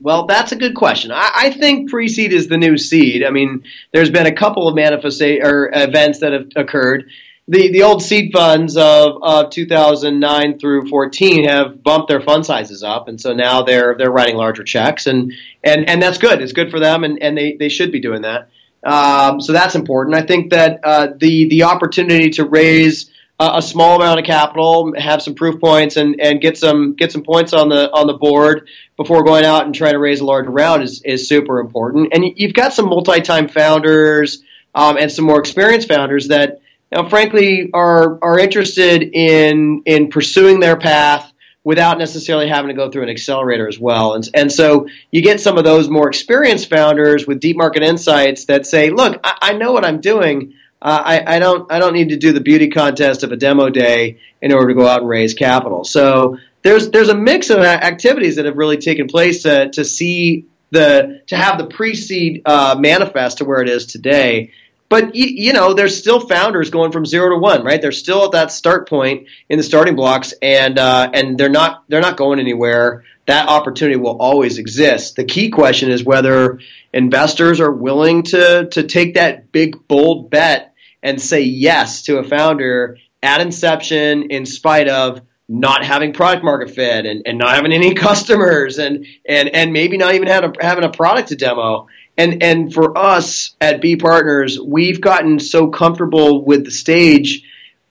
Well, 0.00 0.26
that's 0.26 0.52
a 0.52 0.56
good 0.56 0.74
question. 0.74 1.10
I, 1.10 1.30
I 1.34 1.50
think 1.50 1.90
pre-seed 1.90 2.32
is 2.32 2.48
the 2.48 2.56
new 2.56 2.78
seed. 2.78 3.24
I 3.24 3.30
mean, 3.30 3.64
there's 3.92 4.10
been 4.10 4.26
a 4.26 4.34
couple 4.34 4.68
of 4.68 4.74
manifesta- 4.76 5.42
or 5.42 5.70
events 5.72 6.20
that 6.20 6.32
have 6.32 6.48
occurred. 6.54 7.10
The 7.50 7.72
the 7.72 7.82
old 7.82 8.02
seed 8.02 8.30
funds 8.32 8.76
of, 8.76 9.22
of 9.22 9.50
2009 9.50 10.58
through 10.58 10.88
14 10.88 11.48
have 11.48 11.82
bumped 11.82 12.08
their 12.08 12.20
fund 12.20 12.44
sizes 12.44 12.82
up, 12.82 13.08
and 13.08 13.18
so 13.18 13.32
now 13.32 13.62
they're 13.62 13.96
they're 13.96 14.10
writing 14.10 14.36
larger 14.36 14.62
checks, 14.62 15.06
and 15.06 15.32
and 15.64 15.88
and 15.88 16.02
that's 16.02 16.18
good. 16.18 16.42
It's 16.42 16.52
good 16.52 16.70
for 16.70 16.78
them, 16.78 17.04
and, 17.04 17.20
and 17.22 17.36
they, 17.38 17.56
they 17.56 17.70
should 17.70 17.90
be 17.90 18.00
doing 18.00 18.22
that. 18.22 18.50
Um, 18.84 19.40
so 19.40 19.54
that's 19.54 19.74
important. 19.74 20.14
I 20.14 20.22
think 20.22 20.50
that 20.50 20.80
uh, 20.84 21.08
the 21.16 21.48
the 21.48 21.62
opportunity 21.62 22.28
to 22.30 22.44
raise 22.44 23.10
a 23.40 23.62
small 23.62 23.96
amount 23.96 24.18
of 24.18 24.26
capital, 24.26 24.92
have 24.96 25.22
some 25.22 25.34
proof 25.34 25.60
points, 25.60 25.96
and, 25.96 26.20
and 26.20 26.40
get 26.40 26.58
some 26.58 26.94
get 26.94 27.12
some 27.12 27.22
points 27.22 27.52
on 27.52 27.68
the 27.68 27.90
on 27.92 28.06
the 28.06 28.14
board 28.14 28.68
before 28.96 29.22
going 29.22 29.44
out 29.44 29.64
and 29.64 29.74
trying 29.74 29.92
to 29.92 29.98
raise 29.98 30.20
a 30.20 30.24
larger 30.24 30.50
round 30.50 30.82
is, 30.82 31.02
is 31.04 31.28
super 31.28 31.60
important. 31.60 32.08
And 32.12 32.24
you've 32.36 32.54
got 32.54 32.72
some 32.74 32.86
multi-time 32.86 33.48
founders 33.48 34.42
um, 34.74 34.96
and 34.96 35.10
some 35.10 35.24
more 35.24 35.38
experienced 35.38 35.86
founders 35.86 36.28
that, 36.28 36.60
you 36.90 37.00
know, 37.00 37.08
frankly, 37.08 37.70
are 37.72 38.18
are 38.22 38.38
interested 38.40 39.02
in 39.02 39.82
in 39.86 40.08
pursuing 40.08 40.58
their 40.58 40.76
path 40.76 41.32
without 41.62 41.98
necessarily 41.98 42.48
having 42.48 42.68
to 42.68 42.74
go 42.74 42.90
through 42.90 43.02
an 43.02 43.08
accelerator 43.10 43.68
as 43.68 43.78
well. 43.78 44.14
And, 44.14 44.26
and 44.32 44.50
so 44.50 44.88
you 45.10 45.20
get 45.22 45.40
some 45.40 45.58
of 45.58 45.64
those 45.64 45.90
more 45.90 46.08
experienced 46.08 46.70
founders 46.70 47.26
with 47.26 47.40
deep 47.40 47.56
market 47.56 47.82
insights 47.82 48.46
that 48.46 48.64
say, 48.64 48.90
look, 48.90 49.20
I, 49.22 49.38
I 49.42 49.52
know 49.52 49.72
what 49.72 49.84
I'm 49.84 50.00
doing. 50.00 50.54
Uh, 50.80 51.02
I, 51.04 51.36
I, 51.36 51.38
don't 51.38 51.70
I 51.72 51.78
don't 51.78 51.92
need 51.92 52.10
to 52.10 52.16
do 52.16 52.32
the 52.32 52.40
beauty 52.40 52.68
contest 52.70 53.24
of 53.24 53.32
a 53.32 53.36
demo 53.36 53.68
day 53.68 54.18
in 54.40 54.52
order 54.52 54.68
to 54.68 54.74
go 54.74 54.86
out 54.86 55.00
and 55.00 55.08
raise 55.08 55.34
capital. 55.34 55.84
So 55.84 56.38
there's 56.62 56.90
there's 56.90 57.08
a 57.08 57.16
mix 57.16 57.50
of 57.50 57.58
activities 57.58 58.36
that 58.36 58.44
have 58.44 58.56
really 58.56 58.76
taken 58.76 59.08
place 59.08 59.42
to, 59.42 59.70
to 59.70 59.84
see 59.84 60.46
the 60.70 61.22
to 61.28 61.36
have 61.36 61.58
the 61.58 61.66
pre-seed 61.66 62.42
uh, 62.44 62.76
manifest 62.78 63.38
to 63.38 63.44
where 63.44 63.60
it 63.60 63.68
is 63.68 63.86
today. 63.86 64.52
But 64.88 65.14
you 65.14 65.52
know, 65.52 65.74
there's 65.74 65.98
still 65.98 66.20
founders 66.20 66.70
going 66.70 66.92
from 66.92 67.04
zero 67.04 67.30
to 67.30 67.36
one, 67.36 67.62
right? 67.62 67.80
They're 67.80 67.92
still 67.92 68.24
at 68.24 68.32
that 68.32 68.50
start 68.50 68.88
point 68.88 69.26
in 69.48 69.58
the 69.58 69.62
starting 69.62 69.96
blocks, 69.96 70.32
and 70.40 70.78
uh, 70.78 71.10
and 71.12 71.36
they're 71.36 71.50
not 71.50 71.84
they're 71.88 72.00
not 72.00 72.16
going 72.16 72.38
anywhere. 72.38 73.04
That 73.28 73.48
opportunity 73.48 73.96
will 73.96 74.16
always 74.18 74.58
exist. 74.58 75.14
The 75.14 75.24
key 75.24 75.50
question 75.50 75.90
is 75.90 76.02
whether 76.02 76.58
investors 76.92 77.60
are 77.60 77.70
willing 77.70 78.24
to 78.24 78.68
to 78.72 78.82
take 78.82 79.14
that 79.14 79.52
big 79.52 79.86
bold 79.86 80.30
bet 80.30 80.74
and 81.02 81.20
say 81.20 81.42
yes 81.42 82.02
to 82.02 82.18
a 82.18 82.24
founder 82.24 82.98
at 83.22 83.40
inception, 83.40 84.30
in 84.30 84.46
spite 84.46 84.88
of 84.88 85.20
not 85.48 85.84
having 85.84 86.12
product 86.12 86.44
market 86.44 86.70
fit 86.70 87.06
and, 87.06 87.22
and 87.26 87.38
not 87.38 87.54
having 87.54 87.72
any 87.72 87.94
customers 88.08 88.78
and 88.78 89.06
and 89.28 89.48
and 89.50 89.72
maybe 89.72 89.96
not 89.96 90.14
even 90.14 90.26
having 90.26 90.50
a, 90.50 90.64
having 90.64 90.84
a 90.84 90.90
product 90.90 91.28
to 91.28 91.36
demo 91.36 91.86
and 92.18 92.42
and 92.42 92.74
for 92.74 92.98
us 92.98 93.54
at 93.60 93.80
Bee 93.80 93.96
Partners, 93.96 94.58
we've 94.60 95.00
gotten 95.00 95.38
so 95.38 95.68
comfortable 95.68 96.44
with 96.44 96.64
the 96.64 96.72
stage. 96.72 97.44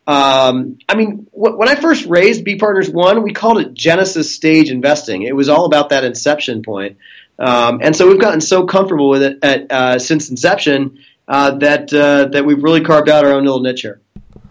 Um, 0.08 0.80
I 0.88 0.96
mean, 0.96 1.28
w- 1.34 1.58
when 1.58 1.68
I 1.68 1.76
first 1.76 2.06
raised 2.06 2.46
Bee 2.46 2.56
Partners 2.58 2.90
One, 2.90 3.24
we 3.24 3.34
called 3.34 3.60
it 3.60 3.74
Genesis 3.74 4.34
Stage 4.34 4.72
Investing. 4.72 5.24
It 5.24 5.36
was 5.36 5.50
all 5.50 5.66
about 5.66 5.90
that 5.90 6.06
inception 6.06 6.64
point, 6.64 6.98
um, 7.38 7.82
and 7.84 7.96
so 7.96 8.08
we've 8.08 8.20
gotten 8.20 8.40
so 8.40 8.66
comfortable 8.66 9.10
with 9.10 9.22
it 9.22 9.40
at, 9.44 9.72
uh, 9.72 10.00
since 10.00 10.30
inception 10.30 11.00
uh, 11.28 11.58
that 11.58 11.94
uh, 11.94 12.30
that 12.32 12.46
we've 12.46 12.64
really 12.64 12.82
carved 12.82 13.10
out 13.10 13.26
our 13.26 13.34
own 13.34 13.44
little 13.44 13.60
niche 13.60 13.82
here. 13.82 14.00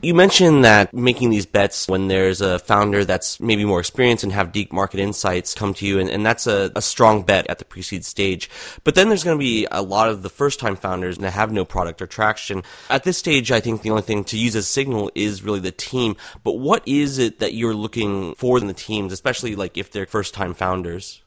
You 0.02 0.14
mentioned 0.14 0.64
that 0.64 0.92
making 0.92 1.30
these 1.30 1.46
bets 1.46 1.88
when 1.88 2.06
there's 2.08 2.42
a 2.42 2.58
founder 2.58 3.04
that's 3.04 3.40
maybe 3.40 3.64
more 3.64 3.80
experienced 3.80 4.24
and 4.24 4.32
have 4.32 4.52
deep 4.52 4.70
market 4.70 5.00
insights 5.00 5.54
come 5.54 5.72
to 5.74 5.86
you, 5.86 5.98
and, 5.98 6.10
and 6.10 6.24
that's 6.24 6.46
a, 6.46 6.70
a 6.76 6.82
strong 6.82 7.22
bet 7.22 7.46
at 7.48 7.58
the 7.58 7.64
pre-seed 7.64 8.04
stage. 8.04 8.50
But 8.84 8.94
then 8.94 9.08
there's 9.08 9.24
going 9.24 9.38
to 9.38 9.42
be 9.42 9.66
a 9.70 9.82
lot 9.82 10.10
of 10.10 10.22
the 10.22 10.28
first-time 10.28 10.76
founders 10.76 11.16
that 11.18 11.30
have 11.30 11.50
no 11.50 11.64
product 11.64 12.02
or 12.02 12.06
traction. 12.06 12.62
At 12.90 13.04
this 13.04 13.16
stage, 13.16 13.50
I 13.50 13.60
think 13.60 13.82
the 13.82 13.90
only 13.90 14.02
thing 14.02 14.22
to 14.24 14.38
use 14.38 14.54
as 14.54 14.68
signal 14.68 15.10
is 15.14 15.42
really 15.42 15.60
the 15.60 15.72
team. 15.72 16.16
But 16.44 16.58
what 16.58 16.86
is 16.86 17.18
it 17.18 17.38
that 17.38 17.54
you're 17.54 17.74
looking 17.74 18.34
for 18.34 18.58
in 18.58 18.66
the 18.66 18.74
teams, 18.74 19.12
especially 19.14 19.56
like 19.56 19.78
if 19.78 19.90
they're 19.90 20.06
first-time 20.06 20.52
founders? 20.54 21.22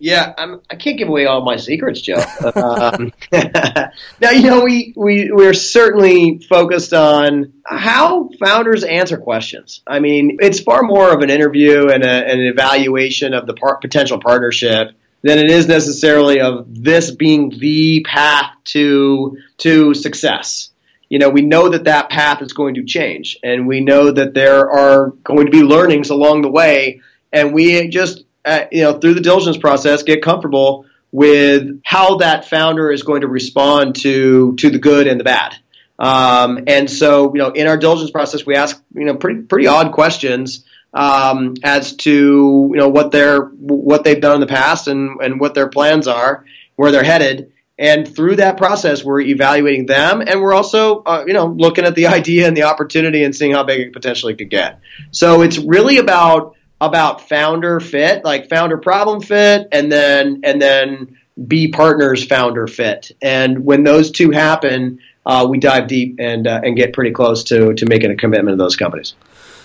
Yeah, 0.00 0.32
I'm, 0.38 0.60
I 0.70 0.76
can 0.76 0.92
not 0.92 0.98
give 0.98 1.08
away 1.08 1.26
all 1.26 1.44
my 1.44 1.56
secrets, 1.56 2.00
Joe. 2.00 2.22
um, 2.54 3.12
now, 3.32 4.30
you 4.30 4.42
know, 4.48 4.62
we, 4.62 4.92
we, 4.96 5.30
we're 5.32 5.54
certainly 5.54 6.38
focused 6.38 6.92
on 6.92 7.54
how 7.64 8.30
founders 8.38 8.84
answer 8.84 9.16
questions. 9.18 9.82
I 9.86 9.98
mean, 9.98 10.38
it's 10.40 10.60
far 10.60 10.82
more 10.82 11.12
of 11.12 11.22
an 11.22 11.30
interview 11.30 11.88
and 11.88 12.04
a, 12.04 12.08
an 12.08 12.40
evaluation 12.40 13.34
of 13.34 13.46
the 13.46 13.54
par- 13.54 13.78
potential 13.78 14.20
partnership 14.20 14.92
than 15.22 15.38
it 15.38 15.50
is 15.50 15.66
necessarily 15.66 16.40
of 16.40 16.66
this 16.68 17.10
being 17.10 17.50
the 17.58 18.04
path 18.08 18.52
to, 18.66 19.36
to 19.58 19.94
success. 19.94 20.70
You 21.08 21.18
know, 21.18 21.30
we 21.30 21.42
know 21.42 21.70
that 21.70 21.84
that 21.84 22.08
path 22.08 22.40
is 22.40 22.52
going 22.52 22.74
to 22.74 22.84
change, 22.84 23.38
and 23.42 23.66
we 23.66 23.80
know 23.80 24.12
that 24.12 24.34
there 24.34 24.70
are 24.70 25.10
going 25.24 25.46
to 25.46 25.52
be 25.52 25.62
learnings 25.62 26.10
along 26.10 26.42
the 26.42 26.50
way, 26.50 27.00
and 27.32 27.52
we 27.52 27.88
just 27.88 28.24
uh, 28.44 28.64
you 28.70 28.82
know, 28.82 28.98
through 28.98 29.14
the 29.14 29.20
diligence 29.20 29.56
process, 29.56 30.02
get 30.02 30.22
comfortable 30.22 30.86
with 31.10 31.80
how 31.84 32.16
that 32.16 32.48
founder 32.48 32.90
is 32.90 33.02
going 33.02 33.22
to 33.22 33.28
respond 33.28 33.96
to 33.96 34.54
to 34.56 34.70
the 34.70 34.78
good 34.78 35.06
and 35.06 35.18
the 35.18 35.24
bad. 35.24 35.54
Um, 35.98 36.64
and 36.66 36.88
so, 36.88 37.34
you 37.34 37.40
know, 37.40 37.50
in 37.50 37.66
our 37.66 37.76
diligence 37.76 38.10
process, 38.10 38.46
we 38.46 38.54
ask 38.54 38.80
you 38.94 39.04
know 39.04 39.16
pretty 39.16 39.42
pretty 39.42 39.66
odd 39.66 39.92
questions 39.92 40.64
um, 40.94 41.54
as 41.62 41.96
to 41.96 42.70
you 42.72 42.78
know 42.78 42.88
what 42.88 43.10
they're 43.10 43.42
what 43.42 44.04
they've 44.04 44.20
done 44.20 44.36
in 44.36 44.40
the 44.40 44.46
past 44.46 44.88
and 44.88 45.20
and 45.20 45.40
what 45.40 45.54
their 45.54 45.68
plans 45.68 46.06
are, 46.06 46.44
where 46.76 46.92
they're 46.92 47.04
headed. 47.04 47.52
And 47.80 48.12
through 48.12 48.36
that 48.36 48.56
process, 48.56 49.04
we're 49.04 49.20
evaluating 49.20 49.86
them, 49.86 50.20
and 50.20 50.40
we're 50.40 50.52
also, 50.52 51.00
uh, 51.04 51.22
you 51.28 51.32
know, 51.32 51.46
looking 51.46 51.84
at 51.84 51.94
the 51.94 52.06
idea 52.18 52.48
and 52.48 52.56
the 52.56 52.64
opportunity 52.64 53.22
and 53.22 53.34
seeing 53.34 53.52
how 53.52 53.62
big 53.62 53.80
it 53.80 53.92
potentially 53.92 54.34
could 54.34 54.50
get. 54.50 54.80
So 55.12 55.42
it's 55.42 55.58
really 55.58 55.98
about 55.98 56.56
about 56.80 57.28
founder 57.28 57.80
fit, 57.80 58.24
like 58.24 58.48
founder 58.48 58.78
problem 58.78 59.20
fit, 59.20 59.68
and 59.72 59.90
then 59.90 60.40
and 60.44 60.60
then 60.60 61.18
Bee 61.46 61.68
partners 61.68 62.24
founder 62.24 62.66
fit. 62.66 63.12
And 63.22 63.64
when 63.64 63.84
those 63.84 64.10
two 64.10 64.30
happen, 64.30 65.00
uh, 65.24 65.46
we 65.48 65.58
dive 65.58 65.86
deep 65.88 66.16
and 66.18 66.46
uh, 66.46 66.60
and 66.62 66.76
get 66.76 66.92
pretty 66.92 67.12
close 67.12 67.44
to 67.44 67.74
to 67.74 67.86
making 67.86 68.10
a 68.10 68.16
commitment 68.16 68.58
to 68.58 68.62
those 68.62 68.76
companies. 68.76 69.14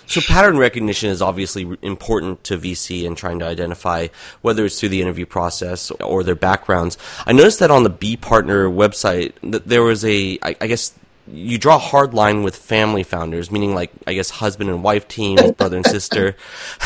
So 0.05 0.21
pattern 0.21 0.57
recognition 0.57 1.09
is 1.09 1.21
obviously 1.21 1.77
important 1.81 2.43
to 2.45 2.57
VC 2.57 3.07
and 3.07 3.15
trying 3.15 3.39
to 3.39 3.45
identify 3.45 4.07
whether 4.41 4.65
it's 4.65 4.79
through 4.79 4.89
the 4.89 5.01
interview 5.01 5.25
process 5.25 5.91
or 5.91 6.23
their 6.23 6.35
backgrounds. 6.35 6.97
I 7.25 7.31
noticed 7.31 7.59
that 7.59 7.71
on 7.71 7.83
the 7.83 7.89
Bee 7.89 8.17
partner 8.17 8.67
website 8.69 9.31
that 9.43 9.65
there 9.65 9.81
was 9.81 10.03
a, 10.03 10.37
I 10.43 10.67
guess 10.67 10.93
you 11.27 11.57
draw 11.57 11.75
a 11.75 11.79
hard 11.79 12.13
line 12.13 12.43
with 12.43 12.55
family 12.55 13.03
founders, 13.03 13.51
meaning 13.51 13.73
like 13.73 13.91
I 14.05 14.13
guess 14.13 14.29
husband 14.29 14.69
and 14.69 14.83
wife 14.83 15.07
teams, 15.07 15.51
brother 15.57 15.77
and 15.77 15.85
sister. 15.85 16.35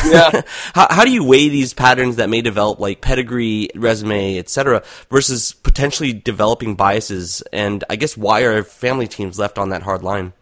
Yeah. 0.04 0.42
how, 0.74 0.86
how 0.90 1.04
do 1.04 1.10
you 1.10 1.24
weigh 1.24 1.48
these 1.48 1.74
patterns 1.74 2.16
that 2.16 2.28
may 2.28 2.40
develop 2.40 2.78
like 2.78 3.00
pedigree, 3.00 3.70
resume, 3.74 4.38
etc., 4.38 4.82
versus 5.10 5.52
potentially 5.52 6.12
developing 6.12 6.74
biases? 6.74 7.42
And 7.52 7.84
I 7.90 7.96
guess 7.96 8.16
why 8.16 8.42
are 8.42 8.62
family 8.62 9.08
teams 9.08 9.38
left 9.38 9.58
on 9.58 9.70
that 9.70 9.82
hard 9.82 10.02
line? 10.02 10.32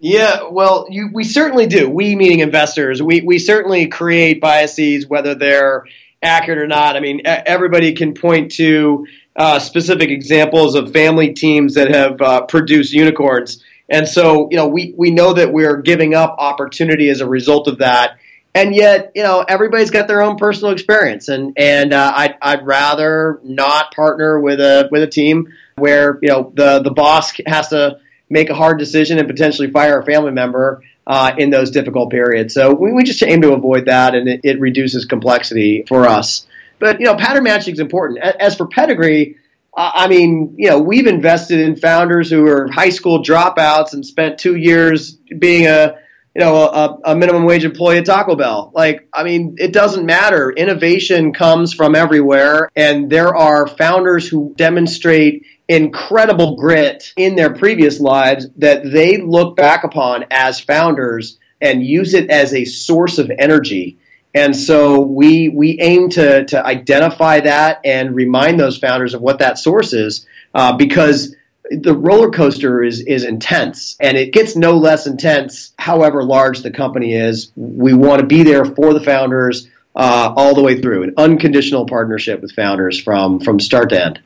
Yeah, 0.00 0.48
well, 0.50 0.86
you, 0.88 1.10
we 1.12 1.24
certainly 1.24 1.66
do. 1.66 1.90
We, 1.90 2.14
meaning 2.14 2.38
investors, 2.38 3.02
we, 3.02 3.20
we 3.20 3.40
certainly 3.40 3.88
create 3.88 4.40
biases, 4.40 5.08
whether 5.08 5.34
they're 5.34 5.84
accurate 6.22 6.58
or 6.58 6.68
not. 6.68 6.96
I 6.96 7.00
mean, 7.00 7.22
everybody 7.24 7.92
can 7.94 8.14
point 8.14 8.52
to 8.52 9.06
uh, 9.38 9.60
specific 9.60 10.10
examples 10.10 10.74
of 10.74 10.92
family 10.92 11.32
teams 11.32 11.74
that 11.74 11.94
have 11.94 12.20
uh, 12.20 12.42
produced 12.42 12.92
unicorns. 12.92 13.62
And 13.88 14.06
so, 14.06 14.48
you 14.50 14.56
know, 14.56 14.66
we, 14.66 14.92
we 14.96 15.12
know 15.12 15.32
that 15.32 15.52
we're 15.52 15.80
giving 15.80 16.14
up 16.14 16.34
opportunity 16.38 17.08
as 17.08 17.20
a 17.20 17.26
result 17.26 17.68
of 17.68 17.78
that. 17.78 18.18
And 18.54 18.74
yet, 18.74 19.12
you 19.14 19.22
know, 19.22 19.44
everybody's 19.48 19.90
got 19.90 20.08
their 20.08 20.20
own 20.20 20.36
personal 20.36 20.72
experience, 20.72 21.28
and 21.28 21.52
and 21.56 21.92
uh, 21.92 22.12
I'd 22.16 22.34
I'd 22.42 22.66
rather 22.66 23.38
not 23.44 23.94
partner 23.94 24.40
with 24.40 24.58
a 24.58 24.88
with 24.90 25.02
a 25.02 25.06
team 25.06 25.52
where 25.76 26.18
you 26.22 26.28
know 26.28 26.50
the 26.54 26.80
the 26.80 26.90
boss 26.90 27.34
has 27.46 27.68
to 27.68 28.00
make 28.28 28.50
a 28.50 28.54
hard 28.54 28.78
decision 28.78 29.18
and 29.18 29.28
potentially 29.28 29.70
fire 29.70 30.00
a 30.00 30.04
family 30.04 30.32
member 30.32 30.82
uh, 31.06 31.32
in 31.38 31.50
those 31.50 31.70
difficult 31.70 32.10
periods. 32.10 32.54
So 32.54 32.72
we, 32.74 32.92
we 32.92 33.04
just 33.04 33.22
aim 33.22 33.42
to 33.42 33.52
avoid 33.52 33.84
that, 33.84 34.14
and 34.14 34.28
it, 34.28 34.40
it 34.42 34.60
reduces 34.60 35.04
complexity 35.04 35.84
for 35.86 36.06
us. 36.08 36.46
But 36.78 37.00
you 37.00 37.06
know, 37.06 37.16
pattern 37.16 37.44
matching 37.44 37.74
is 37.74 37.80
important. 37.80 38.20
As 38.20 38.56
for 38.56 38.66
pedigree, 38.66 39.36
I 39.76 40.08
mean, 40.08 40.54
you 40.58 40.68
know, 40.68 40.80
we've 40.80 41.06
invested 41.06 41.60
in 41.60 41.76
founders 41.76 42.30
who 42.30 42.46
are 42.48 42.68
high 42.68 42.88
school 42.88 43.22
dropouts 43.22 43.92
and 43.92 44.04
spent 44.04 44.38
two 44.38 44.56
years 44.56 45.12
being 45.12 45.66
a 45.66 45.96
you 46.34 46.40
know 46.40 46.56
a, 46.56 46.98
a, 47.04 47.16
minimum 47.16 47.44
wage 47.44 47.64
employee 47.64 47.98
at 47.98 48.06
Taco 48.06 48.34
Bell. 48.34 48.72
Like, 48.74 49.08
I 49.12 49.22
mean, 49.22 49.56
it 49.58 49.72
doesn't 49.72 50.04
matter. 50.04 50.50
Innovation 50.50 51.32
comes 51.32 51.72
from 51.72 51.94
everywhere, 51.94 52.70
and 52.74 53.08
there 53.08 53.36
are 53.36 53.66
founders 53.66 54.28
who 54.28 54.52
demonstrate 54.56 55.44
incredible 55.68 56.56
grit 56.56 57.12
in 57.16 57.36
their 57.36 57.54
previous 57.54 58.00
lives 58.00 58.48
that 58.56 58.90
they 58.90 59.18
look 59.18 59.56
back 59.56 59.84
upon 59.84 60.24
as 60.30 60.58
founders 60.58 61.38
and 61.60 61.84
use 61.84 62.14
it 62.14 62.30
as 62.30 62.54
a 62.54 62.64
source 62.64 63.18
of 63.18 63.30
energy 63.38 63.98
and 64.38 64.54
so 64.54 65.00
we 65.00 65.48
we 65.48 65.80
aim 65.80 66.10
to 66.10 66.44
to 66.44 66.64
identify 66.64 67.40
that 67.40 67.80
and 67.84 68.14
remind 68.14 68.60
those 68.60 68.78
founders 68.78 69.14
of 69.14 69.20
what 69.20 69.40
that 69.40 69.58
source 69.58 69.92
is, 69.92 70.26
uh, 70.54 70.76
because 70.76 71.34
the 71.70 71.94
roller 71.94 72.30
coaster 72.30 72.82
is 72.82 73.00
is 73.00 73.24
intense, 73.24 73.96
and 74.00 74.16
it 74.16 74.32
gets 74.32 74.54
no 74.54 74.76
less 74.76 75.06
intense. 75.06 75.72
However 75.78 76.22
large 76.22 76.62
the 76.62 76.70
company 76.70 77.14
is, 77.14 77.50
we 77.56 77.94
want 77.94 78.20
to 78.20 78.26
be 78.26 78.44
there 78.44 78.64
for 78.64 78.94
the 78.94 79.00
founders 79.00 79.68
uh, 79.96 80.32
all 80.36 80.54
the 80.54 80.62
way 80.62 80.80
through, 80.80 81.02
an 81.02 81.14
unconditional 81.16 81.86
partnership 81.86 82.40
with 82.40 82.52
founders 82.52 83.00
from 83.00 83.40
from 83.40 83.58
start 83.58 83.90
to 83.90 84.04
end. 84.04 84.20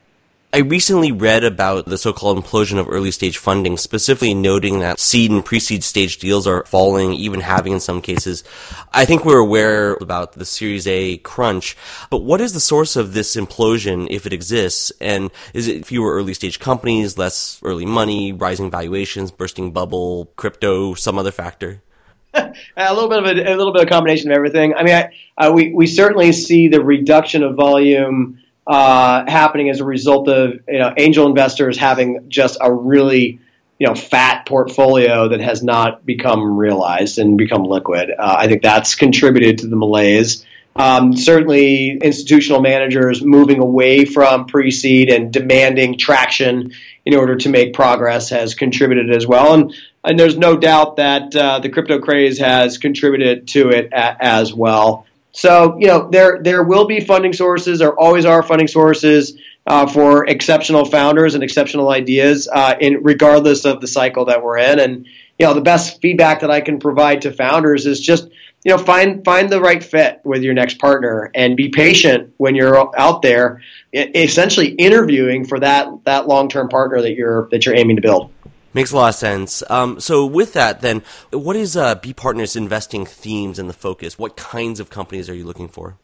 I 0.54 0.58
recently 0.58 1.12
read 1.12 1.44
about 1.44 1.86
the 1.86 1.96
so-called 1.96 2.36
implosion 2.36 2.78
of 2.78 2.86
early 2.86 3.10
stage 3.10 3.38
funding, 3.38 3.78
specifically 3.78 4.34
noting 4.34 4.80
that 4.80 5.00
seed 5.00 5.30
and 5.30 5.42
pre-seed 5.42 5.82
stage 5.82 6.18
deals 6.18 6.46
are 6.46 6.64
falling, 6.64 7.14
even 7.14 7.40
having 7.40 7.72
in 7.72 7.80
some 7.80 8.02
cases. 8.02 8.44
I 8.92 9.06
think 9.06 9.24
we're 9.24 9.38
aware 9.38 9.94
about 9.94 10.34
the 10.34 10.44
Series 10.44 10.86
A 10.86 11.16
crunch, 11.16 11.74
but 12.10 12.18
what 12.18 12.42
is 12.42 12.52
the 12.52 12.60
source 12.60 12.96
of 12.96 13.14
this 13.14 13.34
implosion 13.34 14.08
if 14.10 14.26
it 14.26 14.34
exists? 14.34 14.92
And 15.00 15.30
is 15.54 15.68
it 15.68 15.86
fewer 15.86 16.14
early 16.14 16.34
stage 16.34 16.58
companies, 16.58 17.16
less 17.16 17.58
early 17.62 17.86
money, 17.86 18.34
rising 18.34 18.70
valuations, 18.70 19.30
bursting 19.30 19.70
bubble, 19.70 20.32
crypto, 20.36 20.92
some 20.92 21.18
other 21.18 21.32
factor? 21.32 21.80
a 22.34 22.92
little 22.92 23.08
bit 23.08 23.20
of 23.20 23.24
a, 23.24 23.54
a, 23.54 23.56
little 23.56 23.72
bit 23.72 23.84
of 23.84 23.88
combination 23.88 24.30
of 24.30 24.36
everything. 24.36 24.74
I 24.74 24.82
mean, 24.82 25.02
I, 25.38 25.48
we 25.48 25.72
we 25.72 25.86
certainly 25.86 26.32
see 26.32 26.68
the 26.68 26.84
reduction 26.84 27.42
of 27.42 27.56
volume 27.56 28.41
uh, 28.66 29.24
happening 29.26 29.70
as 29.70 29.80
a 29.80 29.84
result 29.84 30.28
of 30.28 30.60
you 30.68 30.78
know 30.78 30.92
angel 30.96 31.26
investors 31.26 31.76
having 31.78 32.28
just 32.28 32.58
a 32.60 32.72
really 32.72 33.40
you 33.78 33.86
know 33.86 33.94
fat 33.94 34.46
portfolio 34.46 35.28
that 35.28 35.40
has 35.40 35.62
not 35.62 36.06
become 36.06 36.56
realized 36.56 37.18
and 37.18 37.36
become 37.36 37.64
liquid. 37.64 38.10
Uh, 38.10 38.36
I 38.38 38.46
think 38.46 38.62
that's 38.62 38.94
contributed 38.94 39.58
to 39.58 39.66
the 39.66 39.76
malaise. 39.76 40.44
Um, 40.74 41.14
certainly, 41.14 41.98
institutional 41.98 42.62
managers 42.62 43.22
moving 43.22 43.58
away 43.58 44.04
from 44.04 44.46
pre 44.46 44.70
seed 44.70 45.10
and 45.10 45.32
demanding 45.32 45.98
traction 45.98 46.72
in 47.04 47.14
order 47.14 47.36
to 47.36 47.48
make 47.48 47.74
progress 47.74 48.30
has 48.30 48.54
contributed 48.54 49.14
as 49.14 49.26
well. 49.26 49.54
And, 49.54 49.74
and 50.04 50.18
there's 50.18 50.36
no 50.36 50.56
doubt 50.56 50.96
that 50.96 51.34
uh, 51.36 51.58
the 51.58 51.68
crypto 51.68 51.98
craze 51.98 52.38
has 52.38 52.78
contributed 52.78 53.48
to 53.48 53.70
it 53.70 53.92
a, 53.92 54.24
as 54.24 54.54
well. 54.54 55.06
So, 55.32 55.78
you 55.78 55.86
know, 55.86 56.08
there 56.10 56.40
there 56.42 56.62
will 56.62 56.86
be 56.86 57.00
funding 57.00 57.32
sources. 57.32 57.78
There 57.78 57.98
always 57.98 58.26
are 58.26 58.42
funding 58.42 58.68
sources 58.68 59.38
uh, 59.66 59.86
for 59.86 60.26
exceptional 60.26 60.84
founders 60.84 61.34
and 61.34 61.42
exceptional 61.42 61.88
ideas, 61.88 62.48
uh, 62.52 62.74
in 62.78 63.02
regardless 63.02 63.64
of 63.64 63.80
the 63.80 63.86
cycle 63.86 64.26
that 64.26 64.42
we're 64.42 64.58
in. 64.58 64.78
And 64.78 65.06
you 65.38 65.46
know, 65.46 65.54
the 65.54 65.62
best 65.62 66.00
feedback 66.02 66.40
that 66.40 66.50
I 66.50 66.60
can 66.60 66.78
provide 66.78 67.22
to 67.22 67.32
founders 67.32 67.86
is 67.86 68.00
just 68.00 68.28
you 68.64 68.70
know 68.70 68.78
find 68.78 69.24
find 69.24 69.50
the 69.50 69.60
right 69.60 69.82
fit 69.82 70.20
with 70.24 70.42
your 70.42 70.54
next 70.54 70.78
partner 70.78 71.30
and 71.34 71.56
be 71.56 71.70
patient 71.70 72.34
when 72.36 72.54
you're 72.54 72.98
out 72.98 73.22
there 73.22 73.62
essentially 73.92 74.68
interviewing 74.68 75.44
for 75.44 75.60
that 75.60 76.04
that 76.04 76.28
long-term 76.28 76.68
partner 76.68 77.02
that 77.02 77.14
you're 77.14 77.48
that 77.50 77.66
you're 77.66 77.74
aiming 77.74 77.96
to 77.96 78.02
build 78.02 78.30
makes 78.74 78.92
a 78.92 78.96
lot 78.96 79.08
of 79.08 79.14
sense 79.14 79.62
um, 79.70 80.00
so 80.00 80.26
with 80.26 80.52
that 80.52 80.80
then 80.80 81.02
what 81.30 81.56
is 81.56 81.76
uh, 81.76 81.94
bee 81.96 82.12
partners 82.12 82.56
investing 82.56 83.06
themes 83.06 83.58
and 83.58 83.68
the 83.68 83.74
focus 83.74 84.18
what 84.18 84.36
kinds 84.36 84.80
of 84.80 84.90
companies 84.90 85.28
are 85.28 85.34
you 85.34 85.44
looking 85.44 85.68
for 85.68 85.98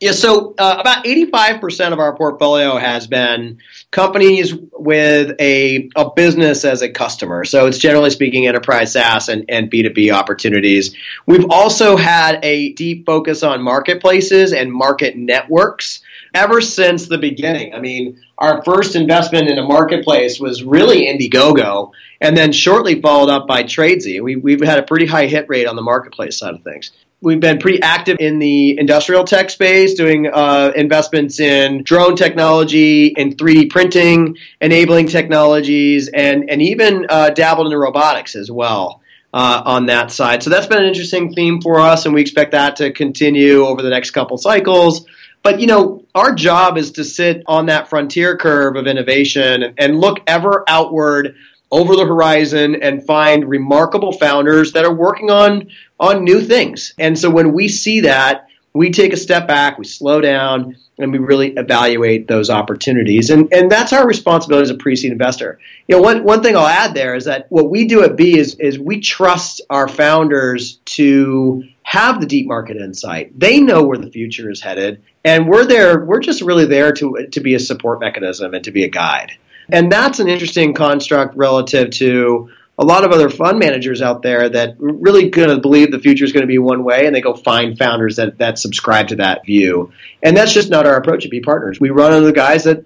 yeah, 0.00 0.12
so 0.12 0.54
uh, 0.58 0.76
about 0.80 1.04
85% 1.04 1.92
of 1.92 1.98
our 1.98 2.14
portfolio 2.16 2.76
has 2.76 3.06
been 3.06 3.60
companies 3.90 4.52
with 4.72 5.36
a, 5.40 5.88
a 5.96 6.10
business 6.10 6.64
as 6.64 6.82
a 6.82 6.90
customer. 6.90 7.44
So 7.44 7.66
it's 7.68 7.78
generally 7.78 8.10
speaking 8.10 8.46
enterprise 8.46 8.92
SaaS 8.92 9.30
and, 9.30 9.46
and 9.48 9.70
B2B 9.70 10.12
opportunities. 10.12 10.94
We've 11.26 11.48
also 11.48 11.96
had 11.96 12.40
a 12.42 12.72
deep 12.72 13.06
focus 13.06 13.42
on 13.42 13.62
marketplaces 13.62 14.52
and 14.52 14.70
market 14.70 15.16
networks 15.16 16.02
ever 16.34 16.60
since 16.60 17.06
the 17.06 17.18
beginning. 17.18 17.74
I 17.74 17.80
mean, 17.80 18.20
our 18.36 18.62
first 18.64 18.96
investment 18.96 19.48
in 19.48 19.58
a 19.58 19.62
marketplace 19.62 20.40
was 20.40 20.62
really 20.62 21.06
Indiegogo, 21.06 21.92
and 22.20 22.36
then 22.36 22.52
shortly 22.52 23.00
followed 23.00 23.30
up 23.30 23.46
by 23.46 23.62
Tradesy. 23.62 24.20
We, 24.20 24.36
we've 24.36 24.60
had 24.60 24.78
a 24.78 24.82
pretty 24.82 25.06
high 25.06 25.26
hit 25.26 25.48
rate 25.48 25.66
on 25.66 25.76
the 25.76 25.82
marketplace 25.82 26.38
side 26.38 26.54
of 26.54 26.62
things 26.62 26.90
we've 27.24 27.40
been 27.40 27.58
pretty 27.58 27.80
active 27.82 28.18
in 28.20 28.38
the 28.38 28.78
industrial 28.78 29.24
tech 29.24 29.48
space, 29.50 29.94
doing 29.94 30.28
uh, 30.32 30.72
investments 30.76 31.40
in 31.40 31.82
drone 31.82 32.14
technology, 32.14 33.06
in 33.06 33.34
3D 33.34 33.70
printing, 33.70 34.36
enabling 34.60 35.08
technologies, 35.08 36.08
and 36.08 36.48
and 36.50 36.62
even 36.62 37.06
uh, 37.08 37.30
dabbled 37.30 37.72
in 37.72 37.78
robotics 37.78 38.36
as 38.36 38.50
well. 38.50 39.00
Uh, 39.32 39.60
on 39.64 39.86
that 39.86 40.12
side, 40.12 40.44
so 40.44 40.48
that's 40.48 40.68
been 40.68 40.78
an 40.78 40.86
interesting 40.86 41.34
theme 41.34 41.60
for 41.60 41.80
us, 41.80 42.06
and 42.06 42.14
we 42.14 42.20
expect 42.20 42.52
that 42.52 42.76
to 42.76 42.92
continue 42.92 43.66
over 43.66 43.82
the 43.82 43.90
next 43.90 44.12
couple 44.12 44.38
cycles. 44.38 45.06
But 45.42 45.58
you 45.58 45.66
know, 45.66 46.03
our 46.14 46.34
job 46.34 46.78
is 46.78 46.92
to 46.92 47.04
sit 47.04 47.42
on 47.46 47.66
that 47.66 47.88
frontier 47.88 48.36
curve 48.36 48.76
of 48.76 48.86
innovation 48.86 49.74
and, 49.78 49.98
look 49.98 50.20
ever 50.26 50.64
outward 50.68 51.34
over 51.70 51.96
the 51.96 52.06
horizon 52.06 52.82
and 52.82 53.04
find 53.04 53.48
remarkable 53.48 54.12
founders 54.12 54.72
that 54.72 54.84
are 54.84 54.94
working 54.94 55.30
on 55.30 55.68
on 55.98 56.24
new 56.24 56.40
things. 56.40 56.94
And 56.98 57.18
so 57.18 57.30
when 57.30 57.52
we 57.52 57.68
see 57.68 58.00
that, 58.00 58.48
we 58.74 58.90
take 58.90 59.12
a 59.12 59.16
step 59.16 59.46
back, 59.46 59.78
we 59.78 59.84
slow 59.84 60.20
down, 60.20 60.76
and 60.98 61.12
we 61.12 61.18
really 61.18 61.52
evaluate 61.52 62.26
those 62.26 62.50
opportunities. 62.50 63.30
And 63.30 63.52
and 63.52 63.70
that's 63.70 63.92
our 63.92 64.06
responsibility 64.06 64.64
as 64.64 64.70
a 64.70 64.76
pre-seed 64.76 65.12
investor. 65.12 65.60
You 65.88 65.96
know, 65.96 66.02
one 66.02 66.24
one 66.24 66.42
thing 66.42 66.56
I'll 66.56 66.66
add 66.66 66.94
there 66.94 67.14
is 67.14 67.24
that 67.24 67.46
what 67.50 67.70
we 67.70 67.86
do 67.86 68.02
at 68.02 68.16
B 68.16 68.36
is 68.38 68.56
is 68.56 68.78
we 68.78 69.00
trust 69.00 69.60
our 69.70 69.88
founders 69.88 70.76
to 70.86 71.64
have 71.84 72.20
the 72.20 72.26
deep 72.26 72.46
market 72.46 72.76
insight. 72.76 73.38
They 73.38 73.60
know 73.60 73.84
where 73.84 73.98
the 73.98 74.10
future 74.10 74.50
is 74.50 74.60
headed, 74.60 75.02
and 75.24 75.48
we're 75.48 75.66
there. 75.66 76.04
We're 76.04 76.20
just 76.20 76.42
really 76.42 76.66
there 76.66 76.92
to 76.92 77.28
to 77.30 77.40
be 77.40 77.54
a 77.54 77.60
support 77.60 78.00
mechanism 78.00 78.54
and 78.54 78.64
to 78.64 78.72
be 78.72 78.84
a 78.84 78.88
guide. 78.88 79.32
And 79.70 79.90
that's 79.90 80.18
an 80.18 80.28
interesting 80.28 80.74
construct 80.74 81.36
relative 81.36 81.90
to 81.92 82.50
a 82.76 82.84
lot 82.84 83.04
of 83.04 83.12
other 83.12 83.30
fund 83.30 83.58
managers 83.58 84.02
out 84.02 84.22
there 84.22 84.48
that 84.48 84.74
really 84.78 85.30
going 85.30 85.48
to 85.48 85.58
believe 85.58 85.92
the 85.92 86.00
future 86.00 86.24
is 86.24 86.32
going 86.32 86.42
to 86.42 86.48
be 86.48 86.58
one 86.58 86.82
way 86.82 87.06
and 87.06 87.14
they 87.14 87.20
go 87.20 87.34
find 87.34 87.78
founders 87.78 88.16
that, 88.16 88.38
that 88.38 88.58
subscribe 88.58 89.08
to 89.08 89.16
that 89.16 89.46
view. 89.46 89.92
And 90.22 90.36
that's 90.36 90.52
just 90.52 90.70
not 90.70 90.86
our 90.86 90.96
approach 90.96 91.24
at 91.24 91.30
Bee 91.30 91.40
Partners. 91.40 91.78
We 91.78 91.90
run 91.90 92.12
under 92.12 92.26
the 92.26 92.32
guise 92.32 92.64
that, 92.64 92.78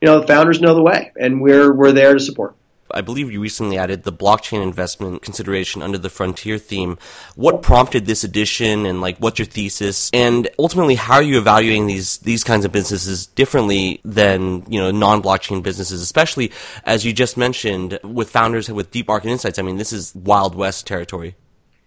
you 0.00 0.06
know, 0.06 0.20
the 0.20 0.26
founders 0.26 0.60
know 0.60 0.74
the 0.74 0.82
way 0.82 1.12
and 1.18 1.40
we're, 1.40 1.72
we're 1.72 1.92
there 1.92 2.14
to 2.14 2.20
support. 2.20 2.56
I 2.90 3.00
believe 3.00 3.30
you 3.30 3.40
recently 3.40 3.78
added 3.78 4.02
the 4.02 4.12
blockchain 4.12 4.62
investment 4.62 5.22
consideration 5.22 5.82
under 5.82 5.98
the 5.98 6.10
frontier 6.10 6.58
theme. 6.58 6.98
What 7.34 7.62
prompted 7.62 8.06
this 8.06 8.24
addition 8.24 8.86
and 8.86 9.00
like 9.00 9.18
what's 9.18 9.38
your 9.38 9.46
thesis? 9.46 10.10
And 10.12 10.48
ultimately 10.58 10.94
how 10.94 11.14
are 11.14 11.22
you 11.22 11.38
evaluating 11.38 11.86
these 11.86 12.18
these 12.18 12.44
kinds 12.44 12.64
of 12.64 12.72
businesses 12.72 13.26
differently 13.26 14.00
than, 14.04 14.64
you 14.70 14.80
know, 14.80 14.90
non-blockchain 14.90 15.62
businesses, 15.62 16.00
especially 16.02 16.52
as 16.84 17.04
you 17.04 17.12
just 17.12 17.36
mentioned 17.36 17.98
with 18.02 18.30
founders 18.30 18.68
with 18.68 18.90
deep 18.90 19.08
market 19.08 19.28
insights. 19.28 19.58
I 19.58 19.62
mean, 19.62 19.76
this 19.76 19.92
is 19.92 20.14
wild 20.14 20.54
west 20.54 20.86
territory. 20.86 21.36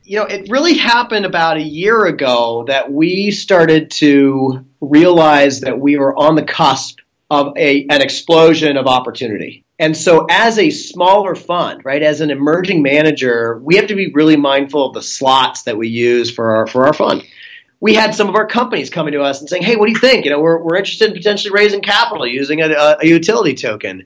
You 0.04 0.18
know, 0.18 0.26
it 0.26 0.50
really 0.50 0.76
happened 0.76 1.26
about 1.26 1.58
a 1.58 1.62
year 1.62 2.06
ago 2.06 2.66
that 2.68 2.92
we 2.92 3.30
started 3.30 3.92
to 3.92 4.66
realize 4.82 5.62
that 5.62 5.80
we 5.80 5.98
were 5.98 6.18
on 6.18 6.36
the 6.36 6.44
cusp 6.44 7.00
of 7.30 7.56
a, 7.58 7.86
an 7.90 8.02
explosion 8.02 8.76
of 8.76 8.88
opportunity. 8.88 9.66
And 9.80 9.96
so, 9.96 10.26
as 10.30 10.60
a 10.60 10.70
smaller 10.70 11.36
fund, 11.36 11.86
right, 11.86 12.04
as 12.04 12.20
an 12.20 12.32
emerging 12.32 12.84
manager, 12.84 13.58
we 13.64 13.78
have 13.78 13.88
to 13.88 13.96
be 13.96 14.12
really 14.12 14.36
mindful 14.36 14.86
of 14.86 14.94
the 14.94 15.02
slots 15.02 15.64
that 15.64 15.78
we 15.78 15.88
use 15.88 16.30
for 16.30 16.58
our 16.58 16.68
for 16.68 16.86
our 16.86 16.94
fund. 16.94 17.24
We 17.80 17.96
had 17.96 18.14
some 18.14 18.28
of 18.28 18.36
our 18.36 18.46
companies 18.46 18.90
coming 18.90 19.14
to 19.14 19.22
us 19.22 19.40
and 19.40 19.50
saying, 19.50 19.64
"Hey, 19.64 19.78
what 19.78 19.86
do 19.86 19.94
you 19.94 20.00
think? 20.00 20.26
You 20.26 20.32
know, 20.32 20.42
we're, 20.42 20.62
we're 20.62 20.76
interested 20.76 21.10
in 21.10 21.16
potentially 21.16 21.54
raising 21.54 21.82
capital 21.82 22.28
using 22.28 22.62
a, 22.62 22.98
a 23.02 23.08
utility 23.08 23.56
token," 23.56 24.06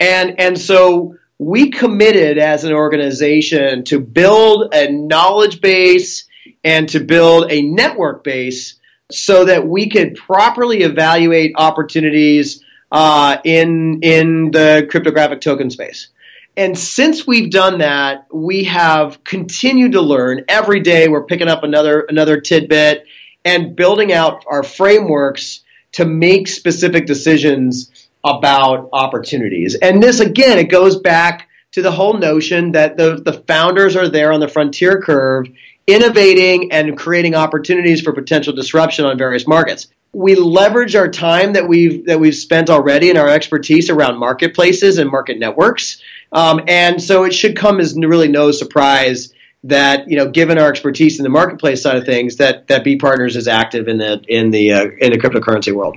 and 0.00 0.40
and 0.40 0.58
so 0.58 1.16
we 1.38 1.70
committed 1.70 2.38
as 2.38 2.64
an 2.64 2.72
organization 2.72 3.84
to 3.84 4.00
build 4.00 4.74
a 4.74 4.90
knowledge 4.90 5.60
base 5.60 6.24
and 6.64 6.88
to 6.88 7.00
build 7.00 7.50
a 7.50 7.62
network 7.62 8.24
base 8.24 8.80
so 9.10 9.44
that 9.44 9.66
we 9.66 9.88
could 9.88 10.16
properly 10.16 10.82
evaluate 10.82 11.52
opportunities 11.56 12.64
uh, 12.92 13.38
in 13.42 14.00
in 14.02 14.50
the 14.52 14.86
cryptographic 14.88 15.40
token 15.40 15.70
space. 15.70 16.08
And 16.56 16.78
since 16.78 17.26
we've 17.26 17.50
done 17.50 17.78
that, 17.78 18.26
we 18.30 18.64
have 18.64 19.24
continued 19.24 19.92
to 19.92 20.02
learn 20.02 20.44
every 20.48 20.80
day. 20.80 21.08
We're 21.08 21.24
picking 21.24 21.48
up 21.48 21.64
another 21.64 22.02
another 22.02 22.40
tidbit 22.40 23.06
and 23.44 23.74
building 23.74 24.12
out 24.12 24.44
our 24.46 24.62
frameworks 24.62 25.64
to 25.92 26.04
make 26.04 26.46
specific 26.46 27.06
decisions 27.06 27.90
about 28.22 28.90
opportunities. 28.92 29.74
And 29.74 30.02
this 30.02 30.20
again, 30.20 30.58
it 30.58 30.70
goes 30.70 31.00
back 31.00 31.48
to 31.72 31.82
the 31.82 31.90
whole 31.90 32.14
notion 32.14 32.72
that 32.72 32.98
the, 32.98 33.16
the 33.16 33.32
founders 33.32 33.96
are 33.96 34.08
there 34.08 34.32
on 34.32 34.40
the 34.40 34.48
frontier 34.48 35.00
curve 35.00 35.48
innovating 35.86 36.72
and 36.72 36.96
creating 36.96 37.34
opportunities 37.34 38.00
for 38.00 38.12
potential 38.12 38.52
disruption 38.52 39.04
on 39.04 39.18
various 39.18 39.46
markets. 39.46 39.88
We 40.12 40.34
leverage 40.34 40.94
our 40.94 41.08
time 41.08 41.54
that 41.54 41.66
we've 41.66 42.04
that 42.06 42.20
we've 42.20 42.34
spent 42.34 42.68
already 42.68 43.08
and 43.08 43.18
our 43.18 43.28
expertise 43.28 43.88
around 43.88 44.18
marketplaces 44.18 44.98
and 44.98 45.10
market 45.10 45.38
networks, 45.38 46.02
um, 46.32 46.62
and 46.68 47.02
so 47.02 47.24
it 47.24 47.32
should 47.32 47.56
come 47.56 47.80
as 47.80 47.94
really 47.96 48.28
no 48.28 48.50
surprise 48.50 49.32
that 49.64 50.08
you 50.08 50.16
know, 50.16 50.28
given 50.28 50.58
our 50.58 50.68
expertise 50.68 51.18
in 51.18 51.22
the 51.22 51.30
marketplace 51.30 51.82
side 51.82 51.96
of 51.96 52.04
things, 52.04 52.36
that 52.36 52.66
that 52.68 52.84
Bee 52.84 52.96
Partners 52.96 53.36
is 53.36 53.48
active 53.48 53.88
in 53.88 53.98
the 53.98 54.22
in 54.28 54.50
the 54.50 54.72
uh, 54.72 54.84
in 54.98 55.12
the 55.12 55.18
cryptocurrency 55.18 55.72
world. 55.72 55.96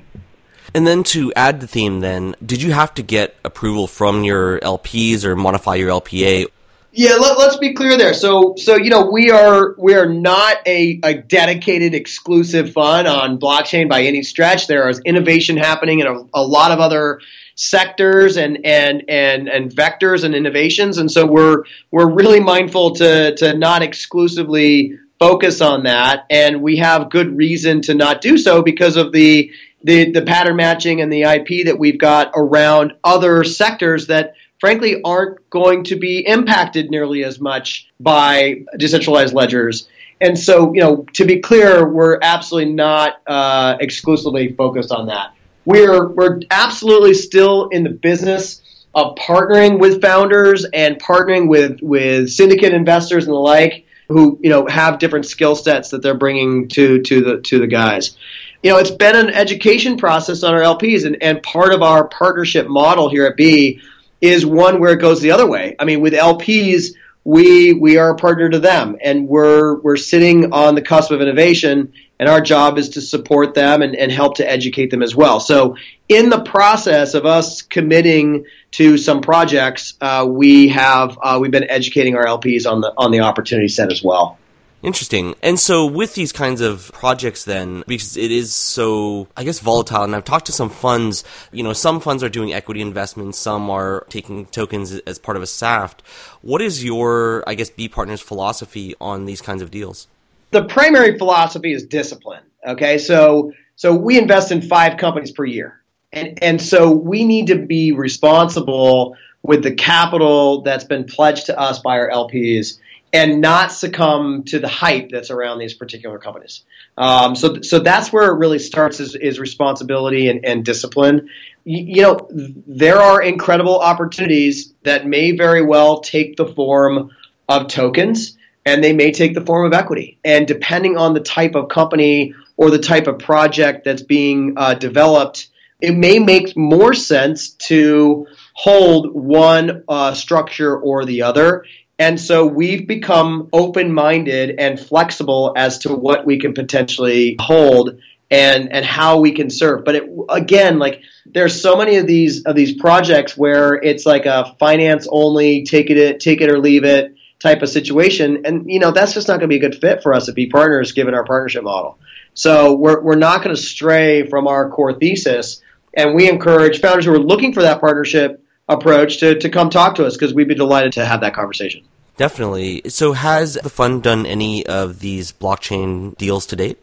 And 0.74 0.86
then 0.86 1.04
to 1.06 1.32
add 1.38 1.62
the 1.62 1.68
theme, 1.68 2.02
then 2.02 2.36
did 2.46 2.62
you 2.62 2.74
have 2.74 2.94
to 2.96 3.02
get 3.02 3.36
approval 3.46 3.88
from 3.88 4.26
your 4.26 4.60
LPs 4.60 5.24
or 5.24 5.36
modify 5.36 5.76
your 5.76 5.90
LPA? 5.90 6.48
Yeah, 6.98 7.16
let, 7.16 7.38
us 7.38 7.58
be 7.58 7.74
clear 7.74 7.98
there. 7.98 8.14
So, 8.14 8.56
so 8.56 8.78
you 8.78 8.90
know, 8.90 9.10
we 9.12 9.30
are 9.30 9.76
we 9.78 9.96
are 9.96 10.08
not 10.08 10.66
a, 10.66 11.02
a 11.04 11.14
dedicated 11.16 11.94
exclusive 11.94 12.72
fund 12.72 13.06
on 13.06 13.38
blockchain 13.38 13.90
by 13.90 14.04
any 14.04 14.24
stretch. 14.24 14.68
There 14.68 14.88
is 14.88 15.02
innovation 15.04 15.58
happening 15.58 16.00
in 16.00 16.08
a, 16.08 16.24
a 16.34 16.42
lot 16.42 16.72
of 16.72 16.80
other 16.80 17.20
sectors 17.56 18.38
and 18.38 18.66
and 18.66 19.04
and 19.10 19.50
and 19.50 19.72
vectors 19.72 20.24
and 20.24 20.34
innovations, 20.34 20.98
and 20.98 21.12
so 21.12 21.26
we're 21.26 21.64
we're 21.92 22.10
really 22.10 22.40
mindful 22.40 22.96
to 22.96 23.36
to 23.36 23.58
not 23.58 23.82
exclusively 23.84 24.98
focus 25.20 25.60
on 25.60 25.84
that, 25.84 26.26
and 26.30 26.62
we 26.62 26.78
have 26.78 27.10
good 27.10 27.36
reason 27.36 27.82
to 27.82 27.94
not 27.94 28.22
do 28.22 28.38
so 28.38 28.62
because 28.62 28.96
of 28.96 29.12
the 29.12 29.52
the, 29.84 30.12
the 30.12 30.24
pattern 30.24 30.56
matching 30.56 31.02
and 31.02 31.14
the 31.14 31.24
IP 31.24 31.66
that 31.66 31.78
we've 31.78 32.00
got 32.00 32.32
around 32.36 32.94
other 33.04 33.44
sectors 33.44 34.08
that 34.08 34.34
frankly 34.66 35.00
aren't 35.04 35.48
going 35.52 35.84
to 35.84 35.96
be 35.96 36.26
impacted 36.26 36.90
nearly 36.90 37.24
as 37.24 37.40
much 37.40 37.88
by 38.00 38.64
decentralized 38.76 39.32
ledgers. 39.32 39.88
And 40.20 40.40
so, 40.40 40.74
you 40.74 40.82
know, 40.82 41.06
to 41.14 41.24
be 41.24 41.40
clear, 41.40 41.88
we're 41.88 42.18
absolutely 42.20 42.74
not 42.74 43.22
uh, 43.28 43.78
exclusively 43.80 44.54
focused 44.54 44.92
on 44.92 45.06
that. 45.06 45.36
We're 45.66 46.08
we're 46.08 46.40
absolutely 46.50 47.14
still 47.14 47.70
in 47.70 47.84
the 47.84 47.92
business 47.92 48.64
of 48.96 49.16
partnering 49.18 49.78
with 49.78 50.02
founders 50.02 50.66
and 50.66 51.00
partnering 51.00 51.48
with 51.48 51.78
with 51.84 52.32
syndicate 52.32 52.74
investors 52.74 53.26
and 53.26 53.34
the 53.34 53.38
like 53.38 53.86
who 54.08 54.40
you 54.42 54.50
know 54.50 54.66
have 54.66 54.98
different 54.98 55.28
skill 55.28 55.56
sets 55.56 55.92
that 55.92 56.02
they're 56.02 56.18
bringing 56.18 56.70
to 56.70 57.04
to 57.04 57.22
the 57.22 57.42
to 57.42 57.60
the 57.60 57.68
guys. 57.68 58.18
you 58.64 58.72
know, 58.72 58.80
it's 58.80 58.90
been 58.90 59.16
an 59.16 59.30
education 59.30 59.98
process 59.98 60.42
on 60.42 60.56
our 60.56 60.62
LPs, 60.62 61.06
and, 61.06 61.22
and 61.22 61.44
part 61.44 61.72
of 61.72 61.84
our 61.84 62.08
partnership 62.08 62.68
model 62.68 63.12
here 63.12 63.28
at 63.28 63.38
B 63.38 63.80
is 64.28 64.46
one 64.46 64.80
where 64.80 64.94
it 64.94 64.98
goes 65.00 65.22
the 65.22 65.32
other 65.32 65.48
way. 65.48 65.76
I 65.80 65.86
mean, 65.86 66.02
with 66.02 66.14
LPs, 66.14 66.96
we 67.24 67.74
we 67.74 67.98
are 67.98 68.12
a 68.12 68.16
partner 68.16 68.50
to 68.50 68.60
them, 68.60 68.98
and 69.02 69.28
we're 69.28 69.80
we're 69.80 69.98
sitting 69.98 70.54
on 70.54 70.76
the 70.76 70.82
cusp 70.82 71.12
of 71.12 71.22
innovation, 71.22 71.94
and 72.20 72.30
our 72.30 72.40
job 72.40 72.78
is 72.78 72.90
to 72.90 73.02
support 73.02 73.56
them 73.56 73.82
and, 73.82 73.96
and 73.96 74.12
help 74.12 74.38
to 74.38 74.50
educate 74.50 74.92
them 74.92 75.02
as 75.02 75.16
well. 75.16 75.40
So, 75.40 75.76
in 76.08 76.30
the 76.30 76.42
process 76.42 77.16
of 77.16 77.26
us 77.26 77.64
committing 77.64 78.46
to 78.72 78.98
some 78.98 79.22
projects, 79.22 79.96
uh, 80.00 80.28
we 80.30 80.70
have 80.70 81.18
uh, 81.22 81.40
we've 81.42 81.52
been 81.52 81.70
educating 81.70 82.16
our 82.16 82.26
LPs 82.26 82.72
on 82.72 82.82
the 82.82 82.94
on 82.96 83.12
the 83.12 83.22
opportunity 83.22 83.70
set 83.70 83.92
as 83.92 84.04
well. 84.04 84.38
Interesting. 84.86 85.34
And 85.42 85.60
so 85.60 85.88
with 85.88 86.14
these 86.14 86.32
kinds 86.32 86.62
of 86.62 86.92
projects 86.94 87.44
then, 87.44 87.84
because 87.88 88.16
it 88.18 88.30
is 88.30 88.54
so, 88.54 89.28
I 89.36 89.44
guess, 89.44 89.60
volatile, 89.60 90.04
and 90.04 90.16
I've 90.16 90.26
talked 90.26 90.46
to 90.46 90.52
some 90.52 90.70
funds, 90.70 91.24
you 91.52 91.64
know, 91.64 91.74
some 91.74 92.00
funds 92.00 92.24
are 92.24 92.30
doing 92.30 92.54
equity 92.54 92.82
investments, 92.82 93.40
some 93.40 93.72
are 93.72 94.06
taking 94.10 94.46
tokens 94.46 94.94
as 94.94 95.18
part 95.18 95.38
of 95.38 95.42
a 95.42 95.48
SAFT. 95.48 96.04
What 96.44 96.62
is 96.62 96.84
your, 96.84 97.44
I 97.48 97.56
guess, 97.56 97.72
Bee 97.72 97.90
Partners 97.90 98.22
philosophy 98.22 98.94
on 99.02 99.26
these 99.26 99.42
kinds 99.42 99.64
of 99.64 99.72
deals? 99.72 100.06
The 100.52 100.66
primary 100.66 101.18
philosophy 101.18 101.74
is 101.74 101.88
discipline. 101.88 102.44
Okay. 102.68 103.00
So, 103.00 103.54
so 103.76 103.96
we 103.96 104.20
invest 104.20 104.52
in 104.52 104.62
five 104.62 104.98
companies 104.98 105.32
per 105.32 105.46
year. 105.46 105.82
And, 106.14 106.44
and 106.44 106.62
so 106.62 106.92
we 106.92 107.26
need 107.26 107.48
to 107.48 107.56
be 107.56 107.92
responsible 107.92 109.18
with 109.42 109.64
the 109.64 109.74
capital 109.74 110.62
that's 110.62 110.84
been 110.84 111.06
pledged 111.06 111.48
to 111.48 111.60
us 111.60 111.80
by 111.80 111.98
our 111.98 112.12
LPs 112.12 112.78
and 113.16 113.40
not 113.40 113.72
succumb 113.72 114.44
to 114.44 114.60
the 114.60 114.68
hype 114.68 115.10
that's 115.10 115.32
around 115.32 115.58
these 115.58 115.74
particular 115.74 116.20
companies. 116.20 116.66
Um, 116.98 117.34
so, 117.38 117.62
so 117.62 117.80
that's 117.80 118.12
where 118.12 118.30
it 118.30 118.38
really 118.38 118.60
starts 118.60 119.00
is, 119.00 119.16
is 119.16 119.40
responsibility 119.40 120.28
and, 120.28 120.44
and 120.44 120.66
discipline. 120.66 121.30
You, 121.64 121.96
you, 121.96 122.02
know, 122.02 122.28
there 122.30 122.98
are 122.98 123.22
incredible 123.22 123.80
opportunities 123.80 124.74
that 124.84 125.08
may 125.08 125.32
very 125.32 125.62
well 125.62 126.02
take 126.02 126.36
the 126.36 126.46
form 126.46 127.12
of 127.48 127.70
tokens 127.70 128.38
and 128.66 128.84
they 128.84 128.92
may 128.92 129.14
take 129.14 129.34
the 129.34 129.46
form 129.46 129.66
of 129.66 129.72
equity. 129.72 130.18
And 130.26 130.46
depending 130.46 130.98
on 130.98 131.14
the 131.14 131.22
type 131.22 131.56
of 131.56 131.70
company 131.70 132.34
or 132.58 132.70
the 132.70 132.80
type 132.80 133.08
of 133.08 133.20
project 133.20 133.86
that's 133.86 134.04
being 134.04 134.56
uh, 134.58 134.74
developed, 134.74 135.48
it 135.80 135.96
may 135.96 136.20
make 136.20 136.58
more 136.58 136.94
sense 136.94 137.52
to 137.70 138.28
hold 138.52 139.14
one 139.14 139.84
uh, 139.88 140.14
structure 140.14 140.78
or 140.78 141.06
the 141.06 141.22
other 141.22 141.64
and 141.98 142.20
so 142.20 142.46
we've 142.46 142.88
become 142.88 143.50
open 143.54 143.94
minded 143.94 144.60
and 144.60 144.80
flexible 144.80 145.54
as 145.56 145.80
to 145.80 145.94
what 145.94 146.26
we 146.26 146.40
can 146.40 146.54
potentially 146.54 147.38
hold 147.40 148.00
and 148.30 148.72
and 148.72 148.86
how 148.86 149.20
we 149.20 149.32
can 149.32 149.50
serve. 149.50 149.86
But 149.86 149.96
it, 149.96 150.10
again, 150.30 150.80
like 150.80 151.02
there's 151.26 151.62
so 151.62 151.78
many 151.78 151.98
of 151.98 152.08
these 152.08 152.44
of 152.44 152.56
these 152.56 152.74
projects 152.74 153.38
where 153.38 153.76
it's 153.76 154.06
like 154.06 154.26
a 154.26 154.56
finance 154.60 155.08
only, 155.10 155.64
take 155.64 155.90
it 155.90 156.20
take 156.20 156.42
it 156.42 156.50
or 156.50 156.60
leave 156.60 156.84
it 156.84 157.16
type 157.40 157.62
of 157.62 157.70
situation, 157.70 158.46
and 158.46 158.70
you 158.70 158.80
know 158.80 158.92
that's 158.92 159.14
just 159.14 159.28
not 159.28 159.40
going 159.40 159.50
to 159.50 159.60
be 159.60 159.64
a 159.64 159.70
good 159.70 159.80
fit 159.80 160.04
for 160.04 160.14
us 160.14 160.26
to 160.26 160.34
be 160.34 160.48
Partners 160.48 160.92
given 160.92 161.14
our 161.14 161.24
partnership 161.24 161.64
model. 161.64 162.00
So 162.34 162.76
we're 162.76 163.02
we're 163.02 163.16
not 163.16 163.44
going 163.44 163.56
to 163.56 163.62
stray 163.62 164.28
from 164.28 164.48
our 164.48 164.70
core 164.70 164.94
thesis, 164.94 165.62
and 165.94 166.14
we 166.14 166.30
encourage 166.30 166.82
founders 166.82 167.06
who 167.06 167.14
are 167.14 167.20
looking 167.20 167.54
for 167.54 167.62
that 167.62 167.80
partnership 167.80 168.45
approach 168.68 169.20
to, 169.20 169.38
to 169.40 169.50
come 169.50 169.70
talk 169.70 169.96
to 169.96 170.06
us 170.06 170.16
because 170.16 170.34
we'd 170.34 170.48
be 170.48 170.56
delighted 170.56 170.94
to 170.94 171.06
have 171.06 171.22
that 171.22 171.34
conversation. 171.34 171.84
Definitely. 172.18 172.82
So, 172.88 173.14
has 173.14 173.56
the 173.56 173.70
fund 173.70 174.04
done 174.04 174.26
any 174.26 174.66
of 174.66 175.00
these 175.00 175.34
blockchain 175.34 176.18
deals 176.18 176.46
to 176.48 176.56
date? 176.56 176.78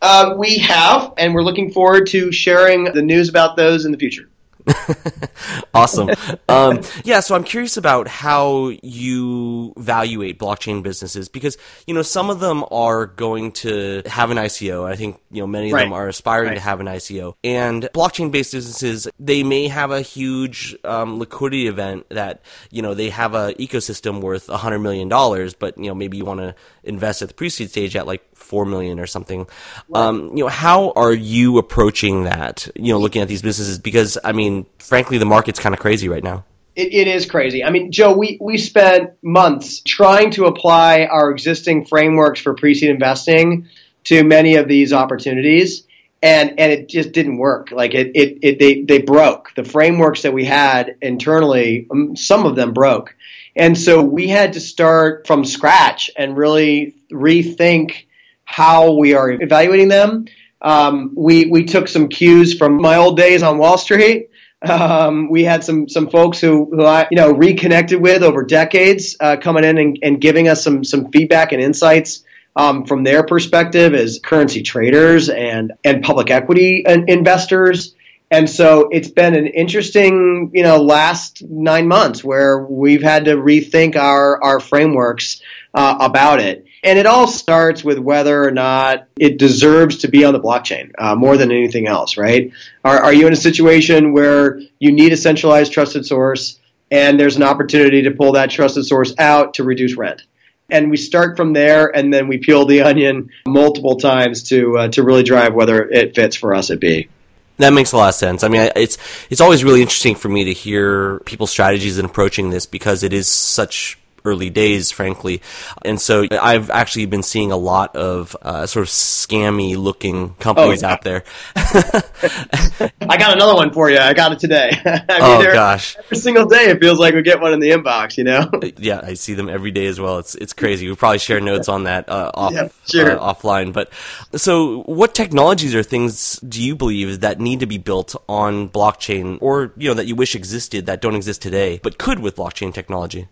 Uh, 0.00 0.34
we 0.36 0.58
have, 0.58 1.12
and 1.16 1.34
we're 1.34 1.42
looking 1.42 1.70
forward 1.70 2.06
to 2.08 2.32
sharing 2.32 2.84
the 2.84 3.02
news 3.02 3.28
about 3.28 3.56
those 3.56 3.84
in 3.84 3.92
the 3.92 3.98
future. 3.98 4.28
awesome. 5.74 6.10
Um, 6.48 6.80
yeah, 7.04 7.20
so 7.20 7.34
I'm 7.34 7.44
curious 7.44 7.76
about 7.76 8.08
how 8.08 8.72
you 8.82 9.74
evaluate 9.76 10.38
blockchain 10.38 10.82
businesses 10.82 11.28
because 11.28 11.58
you 11.86 11.94
know 11.94 12.02
some 12.02 12.30
of 12.30 12.40
them 12.40 12.64
are 12.70 13.06
going 13.06 13.52
to 13.52 14.02
have 14.06 14.30
an 14.30 14.38
ICO. 14.38 14.84
I 14.84 14.96
think 14.96 15.20
you 15.30 15.42
know 15.42 15.46
many 15.46 15.68
of 15.68 15.74
right. 15.74 15.84
them 15.84 15.92
are 15.92 16.08
aspiring 16.08 16.48
right. 16.48 16.54
to 16.54 16.60
have 16.60 16.80
an 16.80 16.86
ICO. 16.86 17.34
And 17.44 17.84
blockchain-based 17.94 18.52
businesses 18.52 19.08
they 19.18 19.42
may 19.42 19.68
have 19.68 19.90
a 19.90 20.00
huge 20.00 20.76
um, 20.84 21.18
liquidity 21.18 21.66
event 21.66 22.06
that 22.10 22.42
you 22.70 22.82
know 22.82 22.94
they 22.94 23.10
have 23.10 23.34
a 23.34 23.52
ecosystem 23.54 24.20
worth 24.20 24.48
a 24.48 24.56
hundred 24.56 24.78
million 24.78 25.08
dollars, 25.08 25.54
but 25.54 25.76
you 25.76 25.86
know 25.86 25.94
maybe 25.94 26.16
you 26.16 26.24
want 26.24 26.40
to 26.40 26.54
invest 26.84 27.22
at 27.22 27.28
the 27.28 27.34
pre-seed 27.34 27.70
stage 27.70 27.96
at 27.96 28.06
like 28.06 28.33
four 28.44 28.64
million 28.66 29.00
or 29.00 29.06
something. 29.06 29.46
Um, 29.92 30.36
you 30.36 30.44
know, 30.44 30.48
how 30.48 30.92
are 30.96 31.12
you 31.12 31.58
approaching 31.58 32.24
that? 32.24 32.68
You 32.76 32.92
know, 32.92 33.00
looking 33.00 33.22
at 33.22 33.28
these 33.28 33.42
businesses 33.42 33.78
because 33.78 34.18
I 34.22 34.32
mean, 34.32 34.66
frankly, 34.78 35.18
the 35.18 35.26
market's 35.26 35.58
kind 35.58 35.74
of 35.74 35.80
crazy 35.80 36.08
right 36.08 36.22
now. 36.22 36.44
It, 36.76 36.92
it 36.92 37.08
is 37.08 37.26
crazy. 37.26 37.62
I 37.62 37.70
mean, 37.70 37.92
Joe, 37.92 38.16
we, 38.16 38.36
we 38.40 38.58
spent 38.58 39.12
months 39.22 39.80
trying 39.80 40.32
to 40.32 40.46
apply 40.46 41.04
our 41.04 41.30
existing 41.30 41.86
frameworks 41.86 42.40
for 42.40 42.54
pre-seed 42.54 42.90
investing 42.90 43.68
to 44.04 44.24
many 44.24 44.56
of 44.56 44.68
these 44.68 44.92
opportunities, 44.92 45.86
and 46.22 46.58
and 46.58 46.72
it 46.72 46.88
just 46.88 47.12
didn't 47.12 47.38
work. 47.38 47.70
Like 47.70 47.94
it, 47.94 48.12
it, 48.14 48.38
it 48.42 48.58
they 48.58 48.82
they 48.82 49.02
broke 49.02 49.52
the 49.54 49.64
frameworks 49.64 50.22
that 50.22 50.32
we 50.32 50.44
had 50.44 50.96
internally. 51.00 51.86
Um, 51.90 52.16
some 52.16 52.44
of 52.44 52.56
them 52.56 52.72
broke, 52.72 53.14
and 53.54 53.78
so 53.78 54.02
we 54.02 54.28
had 54.28 54.54
to 54.54 54.60
start 54.60 55.26
from 55.26 55.44
scratch 55.44 56.10
and 56.16 56.36
really 56.36 56.96
rethink 57.10 58.03
how 58.44 58.92
we 58.92 59.14
are 59.14 59.30
evaluating 59.30 59.88
them. 59.88 60.26
Um, 60.60 61.12
we 61.14 61.46
we 61.46 61.64
took 61.64 61.88
some 61.88 62.08
cues 62.08 62.56
from 62.56 62.80
my 62.80 62.96
old 62.96 63.16
days 63.16 63.42
on 63.42 63.58
Wall 63.58 63.78
Street. 63.78 64.30
Um, 64.62 65.28
we 65.28 65.44
had 65.44 65.62
some 65.62 65.88
some 65.88 66.08
folks 66.08 66.40
who, 66.40 66.70
who 66.70 66.84
I 66.84 67.06
you 67.10 67.16
know 67.16 67.32
reconnected 67.32 68.00
with 68.00 68.22
over 68.22 68.42
decades 68.42 69.16
uh, 69.20 69.36
coming 69.36 69.64
in 69.64 69.76
and, 69.76 69.98
and, 70.02 70.20
giving 70.20 70.48
us 70.48 70.64
some 70.64 70.84
some 70.84 71.10
feedback 71.10 71.52
and 71.52 71.60
insights 71.60 72.24
um, 72.56 72.86
from 72.86 73.04
their 73.04 73.24
perspective 73.24 73.94
as 73.94 74.20
currency 74.24 74.62
traders 74.62 75.28
and 75.28 75.72
and 75.84 76.02
public 76.02 76.30
equity 76.30 76.82
investors. 76.86 77.94
And 78.30 78.48
so 78.48 78.88
it's 78.90 79.10
been 79.10 79.34
an 79.34 79.46
interesting, 79.46 80.50
you 80.54 80.62
know, 80.62 80.82
last 80.82 81.42
nine 81.42 81.86
months 81.86 82.24
where 82.24 82.58
we've 82.58 83.02
had 83.02 83.26
to 83.26 83.36
rethink 83.36 83.96
our 83.96 84.42
our 84.42 84.60
frameworks 84.60 85.42
uh, 85.74 85.96
about 86.00 86.40
it. 86.40 86.64
And 86.84 86.98
it 86.98 87.06
all 87.06 87.26
starts 87.26 87.82
with 87.82 87.98
whether 87.98 88.44
or 88.44 88.50
not 88.50 89.08
it 89.18 89.38
deserves 89.38 89.98
to 89.98 90.08
be 90.08 90.22
on 90.26 90.34
the 90.34 90.40
blockchain 90.40 90.92
uh, 90.98 91.14
more 91.14 91.38
than 91.38 91.50
anything 91.50 91.88
else, 91.88 92.18
right? 92.18 92.52
Are, 92.84 93.04
are 93.04 93.12
you 93.12 93.26
in 93.26 93.32
a 93.32 93.36
situation 93.36 94.12
where 94.12 94.60
you 94.78 94.92
need 94.92 95.14
a 95.14 95.16
centralized 95.16 95.72
trusted 95.72 96.04
source 96.04 96.60
and 96.90 97.18
there's 97.18 97.36
an 97.36 97.42
opportunity 97.42 98.02
to 98.02 98.10
pull 98.10 98.32
that 98.32 98.50
trusted 98.50 98.84
source 98.84 99.14
out 99.18 99.54
to 99.54 99.64
reduce 99.64 99.96
rent? 99.96 100.24
And 100.68 100.90
we 100.90 100.98
start 100.98 101.38
from 101.38 101.54
there 101.54 101.86
and 101.86 102.12
then 102.12 102.28
we 102.28 102.36
peel 102.36 102.66
the 102.66 102.82
onion 102.82 103.30
multiple 103.48 103.96
times 103.96 104.50
to, 104.50 104.76
uh, 104.76 104.88
to 104.88 105.02
really 105.02 105.22
drive 105.22 105.54
whether 105.54 105.88
it 105.88 106.14
fits 106.14 106.36
for 106.36 106.54
us 106.54 106.70
at 106.70 106.80
B. 106.80 107.08
That 107.56 107.72
makes 107.72 107.92
a 107.92 107.96
lot 107.96 108.10
of 108.10 108.14
sense. 108.14 108.42
I 108.42 108.48
mean, 108.48 108.70
it's 108.74 108.98
it's 109.30 109.40
always 109.40 109.62
really 109.62 109.80
interesting 109.80 110.16
for 110.16 110.28
me 110.28 110.44
to 110.46 110.52
hear 110.52 111.20
people's 111.20 111.52
strategies 111.52 111.98
in 111.98 112.04
approaching 112.04 112.50
this 112.50 112.66
because 112.66 113.04
it 113.04 113.12
is 113.12 113.28
such 113.28 113.96
early 114.24 114.48
days, 114.48 114.90
frankly. 114.90 115.42
And 115.84 116.00
so 116.00 116.26
I've 116.30 116.70
actually 116.70 117.06
been 117.06 117.22
seeing 117.22 117.52
a 117.52 117.56
lot 117.56 117.94
of 117.94 118.34
uh, 118.40 118.66
sort 118.66 118.84
of 118.84 118.88
scammy 118.88 119.76
looking 119.76 120.34
companies 120.34 120.82
oh, 120.82 120.86
yeah. 120.86 120.92
out 120.92 121.02
there. 121.02 121.24
I 121.56 123.16
got 123.18 123.36
another 123.36 123.54
one 123.54 123.72
for 123.72 123.90
you. 123.90 123.98
I 123.98 124.14
got 124.14 124.32
it 124.32 124.38
today. 124.38 124.70
I 124.84 124.90
mean, 124.90 125.48
oh 125.48 125.52
gosh! 125.52 125.96
Every 125.96 126.16
single 126.16 126.46
day, 126.46 126.70
it 126.70 126.80
feels 126.80 126.98
like 126.98 127.14
we 127.14 127.22
get 127.22 127.40
one 127.40 127.52
in 127.52 127.60
the 127.60 127.70
inbox. 127.70 128.16
You 128.16 128.24
know? 128.24 128.50
yeah, 128.78 129.00
I 129.02 129.14
see 129.14 129.34
them 129.34 129.48
every 129.48 129.70
day 129.70 129.86
as 129.86 130.00
well. 130.00 130.18
It's 130.18 130.34
it's 130.34 130.52
crazy. 130.52 130.88
We 130.88 130.96
probably 130.96 131.18
share 131.18 131.40
notes 131.40 131.68
on 131.68 131.84
that 131.84 132.08
uh, 132.08 132.30
off 132.32 132.52
yeah, 132.52 132.68
sure. 132.86 133.18
uh, 133.18 133.34
offline. 133.34 133.72
But 133.72 133.92
so, 134.34 134.82
what 134.84 135.14
technologies 135.14 135.74
or 135.74 135.82
things 135.82 136.36
do 136.40 136.62
you 136.62 136.74
believe 136.74 137.20
that 137.20 137.40
need 137.40 137.60
to 137.60 137.66
be 137.66 137.78
built 137.78 138.16
on 138.28 138.70
blockchain, 138.70 139.38
or 139.42 139.72
you 139.76 139.88
know 139.88 139.94
that 139.94 140.06
you 140.06 140.16
wish 140.16 140.34
existed 140.34 140.86
that 140.86 141.02
don't 141.02 141.14
exist 141.14 141.42
today, 141.42 141.78
but 141.82 141.98
could 141.98 142.20
with 142.20 142.36
blockchain 142.36 142.72
technology? 142.72 143.28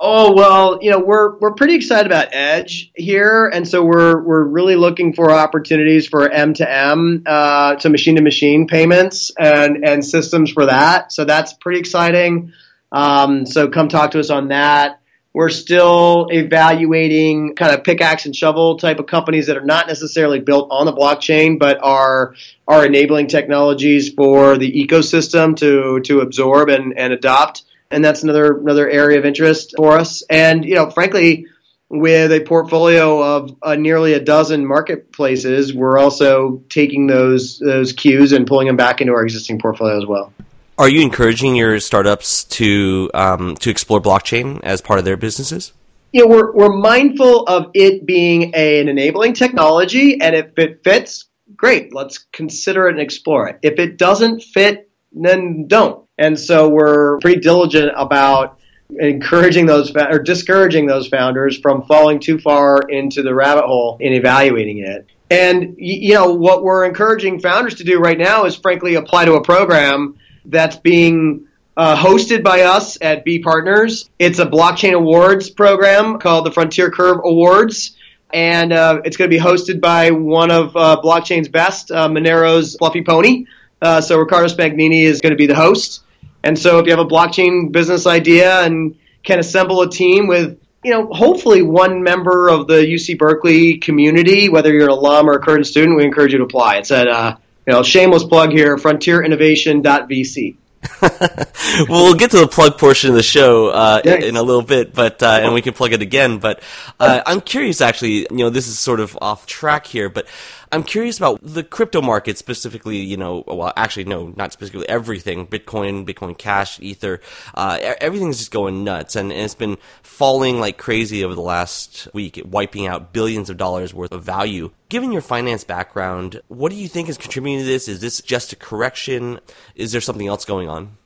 Oh 0.00 0.32
well, 0.32 0.78
you 0.80 0.92
know 0.92 1.00
we're 1.00 1.36
we're 1.38 1.54
pretty 1.54 1.74
excited 1.74 2.06
about 2.06 2.28
Edge 2.30 2.92
here, 2.94 3.50
and 3.52 3.66
so 3.66 3.82
we're 3.82 4.22
we're 4.22 4.44
really 4.44 4.76
looking 4.76 5.12
for 5.12 5.32
opportunities 5.32 6.06
for 6.06 6.30
M 6.30 6.54
to 6.54 6.70
M, 6.70 7.24
uh, 7.26 7.74
to 7.76 7.88
machine 7.88 8.14
to 8.14 8.22
machine 8.22 8.68
payments 8.68 9.32
and 9.36 9.84
and 9.84 10.04
systems 10.04 10.52
for 10.52 10.66
that. 10.66 11.12
So 11.12 11.24
that's 11.24 11.52
pretty 11.52 11.80
exciting. 11.80 12.52
Um, 12.92 13.44
so 13.44 13.68
come 13.68 13.88
talk 13.88 14.12
to 14.12 14.20
us 14.20 14.30
on 14.30 14.48
that. 14.48 15.00
We're 15.34 15.50
still 15.50 16.28
evaluating 16.30 17.54
kind 17.56 17.74
of 17.74 17.82
pickaxe 17.82 18.24
and 18.24 18.34
shovel 18.34 18.78
type 18.78 18.98
of 19.00 19.06
companies 19.06 19.48
that 19.48 19.56
are 19.56 19.64
not 19.64 19.88
necessarily 19.88 20.38
built 20.38 20.68
on 20.70 20.86
the 20.86 20.92
blockchain, 20.92 21.58
but 21.58 21.78
are 21.82 22.34
are 22.68 22.86
enabling 22.86 23.26
technologies 23.26 24.12
for 24.12 24.58
the 24.58 24.70
ecosystem 24.86 25.56
to 25.56 26.00
to 26.02 26.20
absorb 26.20 26.68
and, 26.68 26.96
and 26.96 27.12
adopt 27.12 27.64
and 27.90 28.04
that's 28.04 28.22
another 28.22 28.58
another 28.58 28.88
area 28.88 29.18
of 29.18 29.24
interest 29.24 29.74
for 29.76 29.98
us. 29.98 30.22
And 30.28 30.64
you 30.64 30.74
know, 30.74 30.90
frankly, 30.90 31.46
with 31.88 32.32
a 32.32 32.40
portfolio 32.40 33.22
of 33.22 33.56
uh, 33.62 33.74
nearly 33.76 34.12
a 34.12 34.20
dozen 34.20 34.66
marketplaces, 34.66 35.74
we're 35.74 35.98
also 35.98 36.62
taking 36.68 37.06
those 37.06 37.58
those 37.58 37.92
cues 37.92 38.32
and 38.32 38.46
pulling 38.46 38.66
them 38.66 38.76
back 38.76 39.00
into 39.00 39.12
our 39.12 39.22
existing 39.22 39.58
portfolio 39.58 39.96
as 39.96 40.06
well. 40.06 40.32
Are 40.76 40.88
you 40.88 41.00
encouraging 41.00 41.56
your 41.56 41.80
startups 41.80 42.44
to 42.44 43.10
um, 43.14 43.56
to 43.56 43.70
explore 43.70 44.00
blockchain 44.00 44.60
as 44.62 44.80
part 44.80 44.98
of 44.98 45.04
their 45.04 45.16
businesses? 45.16 45.72
You 46.12 46.22
know, 46.22 46.28
we're 46.28 46.52
we're 46.52 46.76
mindful 46.76 47.44
of 47.44 47.70
it 47.74 48.06
being 48.06 48.52
a, 48.54 48.80
an 48.80 48.88
enabling 48.88 49.34
technology, 49.34 50.20
and 50.20 50.36
if 50.36 50.58
it 50.58 50.84
fits, 50.84 51.26
great. 51.56 51.94
Let's 51.94 52.18
consider 52.32 52.88
it 52.88 52.92
and 52.92 53.00
explore 53.00 53.48
it. 53.48 53.58
If 53.62 53.78
it 53.78 53.96
doesn't 53.96 54.42
fit, 54.42 54.90
then 55.12 55.66
don't. 55.66 56.07
And 56.18 56.38
so 56.38 56.68
we're 56.68 57.18
pretty 57.18 57.40
diligent 57.40 57.92
about 57.96 58.58
encouraging 58.90 59.66
those 59.66 59.94
or 59.94 60.18
discouraging 60.18 60.86
those 60.86 61.08
founders 61.08 61.58
from 61.58 61.82
falling 61.82 62.20
too 62.20 62.38
far 62.38 62.80
into 62.88 63.22
the 63.22 63.34
rabbit 63.34 63.64
hole 63.64 63.98
in 64.00 64.12
evaluating 64.12 64.78
it. 64.78 65.06
And 65.30 65.74
you 65.76 66.14
know 66.14 66.32
what 66.34 66.64
we're 66.64 66.86
encouraging 66.86 67.40
founders 67.40 67.76
to 67.76 67.84
do 67.84 67.98
right 67.98 68.16
now 68.16 68.46
is 68.46 68.56
frankly 68.56 68.94
apply 68.94 69.26
to 69.26 69.34
a 69.34 69.44
program 69.44 70.18
that's 70.46 70.76
being 70.76 71.46
uh, 71.76 71.96
hosted 71.96 72.42
by 72.42 72.62
us 72.62 72.98
at 73.02 73.24
Bee 73.24 73.40
Partners. 73.40 74.08
It's 74.18 74.38
a 74.38 74.46
blockchain 74.46 74.94
awards 74.94 75.50
program 75.50 76.18
called 76.18 76.46
the 76.46 76.50
Frontier 76.50 76.90
Curve 76.90 77.18
Awards. 77.24 77.94
And 78.32 78.72
uh, 78.72 79.00
it's 79.04 79.16
going 79.16 79.30
to 79.30 79.34
be 79.34 79.42
hosted 79.42 79.80
by 79.80 80.10
one 80.10 80.50
of 80.50 80.76
uh, 80.76 81.00
blockchain's 81.02 81.48
best, 81.48 81.90
uh, 81.90 82.08
Monero's 82.08 82.76
Fluffy 82.76 83.02
Pony. 83.02 83.46
Uh, 83.80 84.00
so 84.00 84.18
Riccardo 84.18 84.48
Spagnini 84.48 85.04
is 85.04 85.20
going 85.20 85.30
to 85.30 85.36
be 85.36 85.46
the 85.46 85.54
host. 85.54 86.02
And 86.42 86.58
so 86.58 86.78
if 86.78 86.86
you 86.86 86.92
have 86.92 87.04
a 87.04 87.08
blockchain 87.08 87.72
business 87.72 88.06
idea 88.06 88.62
and 88.62 88.96
can 89.22 89.38
assemble 89.38 89.82
a 89.82 89.90
team 89.90 90.26
with, 90.26 90.58
you 90.84 90.92
know, 90.92 91.12
hopefully 91.12 91.62
one 91.62 92.02
member 92.02 92.48
of 92.48 92.66
the 92.66 92.74
UC 92.74 93.18
Berkeley 93.18 93.78
community, 93.78 94.48
whether 94.48 94.72
you're 94.72 94.84
an 94.84 94.90
alum 94.90 95.28
or 95.28 95.34
a 95.34 95.40
current 95.40 95.66
student, 95.66 95.96
we 95.96 96.04
encourage 96.04 96.32
you 96.32 96.38
to 96.38 96.44
apply. 96.44 96.76
It's 96.76 96.90
at, 96.90 97.08
uh, 97.08 97.36
you 97.66 97.72
know, 97.72 97.82
shameless 97.82 98.24
plug 98.24 98.52
here, 98.52 98.76
frontierinnovation.vc. 98.76 100.56
well, 101.02 102.04
we'll 102.04 102.14
get 102.14 102.30
to 102.30 102.38
the 102.38 102.46
plug 102.46 102.78
portion 102.78 103.10
of 103.10 103.16
the 103.16 103.22
show 103.22 103.68
uh, 103.68 104.00
in, 104.04 104.22
in, 104.22 104.36
a 104.36 104.42
little 104.42 104.62
bit, 104.62 104.94
but 104.94 105.22
uh, 105.22 105.40
and 105.42 105.52
we 105.52 105.60
can 105.60 105.74
plug 105.74 105.92
it 105.92 106.02
again. 106.02 106.38
But 106.38 106.62
uh, 107.00 107.20
I'm 107.26 107.40
curious, 107.40 107.80
actually. 107.80 108.26
You 108.30 108.36
know, 108.36 108.50
this 108.50 108.68
is 108.68 108.78
sort 108.78 109.00
of 109.00 109.18
off 109.20 109.46
track 109.46 109.86
here, 109.86 110.08
but 110.08 110.26
I'm 110.70 110.82
curious 110.82 111.18
about 111.18 111.40
the 111.42 111.64
crypto 111.64 112.02
market 112.02 112.36
specifically. 112.36 112.98
You 112.98 113.16
know, 113.16 113.44
well, 113.46 113.72
actually, 113.76 114.04
no, 114.04 114.28
not 114.36 114.52
specifically 114.52 114.88
everything. 114.88 115.46
Bitcoin, 115.46 116.06
Bitcoin 116.06 116.36
Cash, 116.36 116.78
Ether, 116.80 117.20
uh, 117.54 117.78
everything's 118.00 118.38
just 118.38 118.50
going 118.50 118.84
nuts, 118.84 119.16
and, 119.16 119.32
and, 119.32 119.42
it's 119.42 119.54
been 119.54 119.78
falling 120.02 120.60
like 120.60 120.76
crazy 120.76 121.24
over 121.24 121.34
the 121.34 121.40
last 121.40 122.08
week, 122.12 122.40
wiping 122.44 122.86
out 122.86 123.12
billions 123.12 123.48
of 123.48 123.56
dollars 123.56 123.94
worth 123.94 124.12
of 124.12 124.22
value. 124.22 124.70
Given 124.90 125.12
your 125.12 125.22
finance 125.22 125.64
background, 125.64 126.42
what 126.48 126.70
do 126.70 126.76
you 126.76 126.88
think 126.88 127.08
is 127.08 127.16
contributing 127.16 127.60
to 127.60 127.64
this? 127.64 127.88
Is 127.88 128.00
this 128.00 128.20
just 128.20 128.52
a 128.52 128.56
correction? 128.56 129.40
Is 129.74 129.92
there 129.92 130.00
something 130.02 130.26
else 130.26 130.44
going 130.44 130.68
on? 130.68 130.97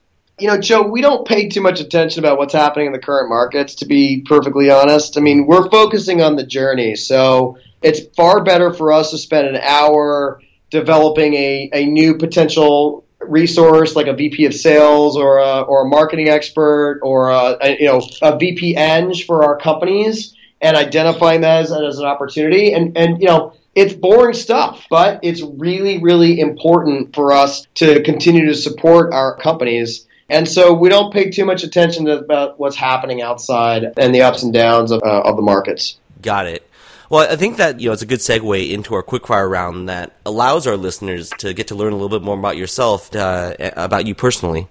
You 0.42 0.48
know, 0.48 0.58
Joe, 0.58 0.82
we 0.82 1.00
don't 1.00 1.26
pay 1.26 1.48
too 1.48 1.60
much 1.60 1.80
attention 1.80 2.18
about 2.18 2.36
what's 2.36 2.52
happening 2.52 2.86
in 2.86 2.92
the 2.92 2.98
current 2.98 3.28
markets, 3.28 3.76
to 3.76 3.86
be 3.86 4.24
perfectly 4.26 4.70
honest. 4.70 5.16
I 5.16 5.20
mean, 5.20 5.46
we're 5.46 5.70
focusing 5.70 6.20
on 6.20 6.36
the 6.36 6.44
journey. 6.44 6.96
So 6.96 7.58
it's 7.80 8.00
far 8.16 8.42
better 8.42 8.72
for 8.72 8.92
us 8.92 9.12
to 9.12 9.18
spend 9.18 9.46
an 9.46 9.56
hour 9.56 10.42
developing 10.70 11.34
a, 11.34 11.70
a 11.72 11.86
new 11.86 12.18
potential 12.18 13.04
resource 13.20 13.94
like 13.94 14.08
a 14.08 14.14
VP 14.14 14.46
of 14.46 14.54
sales 14.54 15.16
or 15.16 15.38
a, 15.38 15.60
or 15.60 15.86
a 15.86 15.88
marketing 15.88 16.28
expert 16.28 16.98
or 17.02 17.30
a, 17.30 17.56
a 17.60 17.76
you 17.78 17.86
know 17.86 18.02
a 18.20 18.36
VP 18.36 18.74
eng 18.76 19.14
for 19.14 19.44
our 19.44 19.56
companies 19.56 20.34
and 20.60 20.76
identifying 20.76 21.42
that 21.42 21.62
as, 21.62 21.72
as 21.72 21.98
an 21.98 22.04
opportunity 22.04 22.72
and 22.72 22.98
and 22.98 23.20
you 23.20 23.28
know 23.28 23.54
it's 23.74 23.94
boring 23.94 24.34
stuff, 24.34 24.86
but 24.90 25.20
it's 25.22 25.40
really, 25.40 26.02
really 26.02 26.40
important 26.40 27.14
for 27.14 27.32
us 27.32 27.66
to 27.76 28.02
continue 28.02 28.46
to 28.46 28.54
support 28.54 29.14
our 29.14 29.36
companies. 29.36 30.06
And 30.28 30.48
so 30.48 30.72
we 30.72 30.88
don't 30.88 31.12
pay 31.12 31.30
too 31.30 31.44
much 31.44 31.62
attention 31.62 32.06
to 32.06 32.18
about 32.18 32.58
what's 32.58 32.76
happening 32.76 33.22
outside 33.22 33.92
and 33.96 34.14
the 34.14 34.22
ups 34.22 34.42
and 34.42 34.52
downs 34.52 34.90
of, 34.90 35.02
uh, 35.02 35.22
of 35.22 35.36
the 35.36 35.42
markets. 35.42 35.98
Got 36.20 36.46
it. 36.46 36.68
Well, 37.10 37.30
I 37.30 37.36
think 37.36 37.58
that 37.58 37.78
you 37.78 37.88
know 37.88 37.92
it's 37.92 38.00
a 38.00 38.06
good 38.06 38.20
segue 38.20 38.70
into 38.70 38.94
our 38.94 39.02
quickfire 39.02 39.50
round 39.50 39.90
that 39.90 40.16
allows 40.24 40.66
our 40.66 40.78
listeners 40.78 41.28
to 41.40 41.52
get 41.52 41.68
to 41.68 41.74
learn 41.74 41.92
a 41.92 41.96
little 41.96 42.08
bit 42.08 42.24
more 42.24 42.38
about 42.38 42.56
yourself, 42.56 43.14
uh, 43.14 43.54
about 43.76 44.06
you 44.06 44.14
personally. 44.14 44.66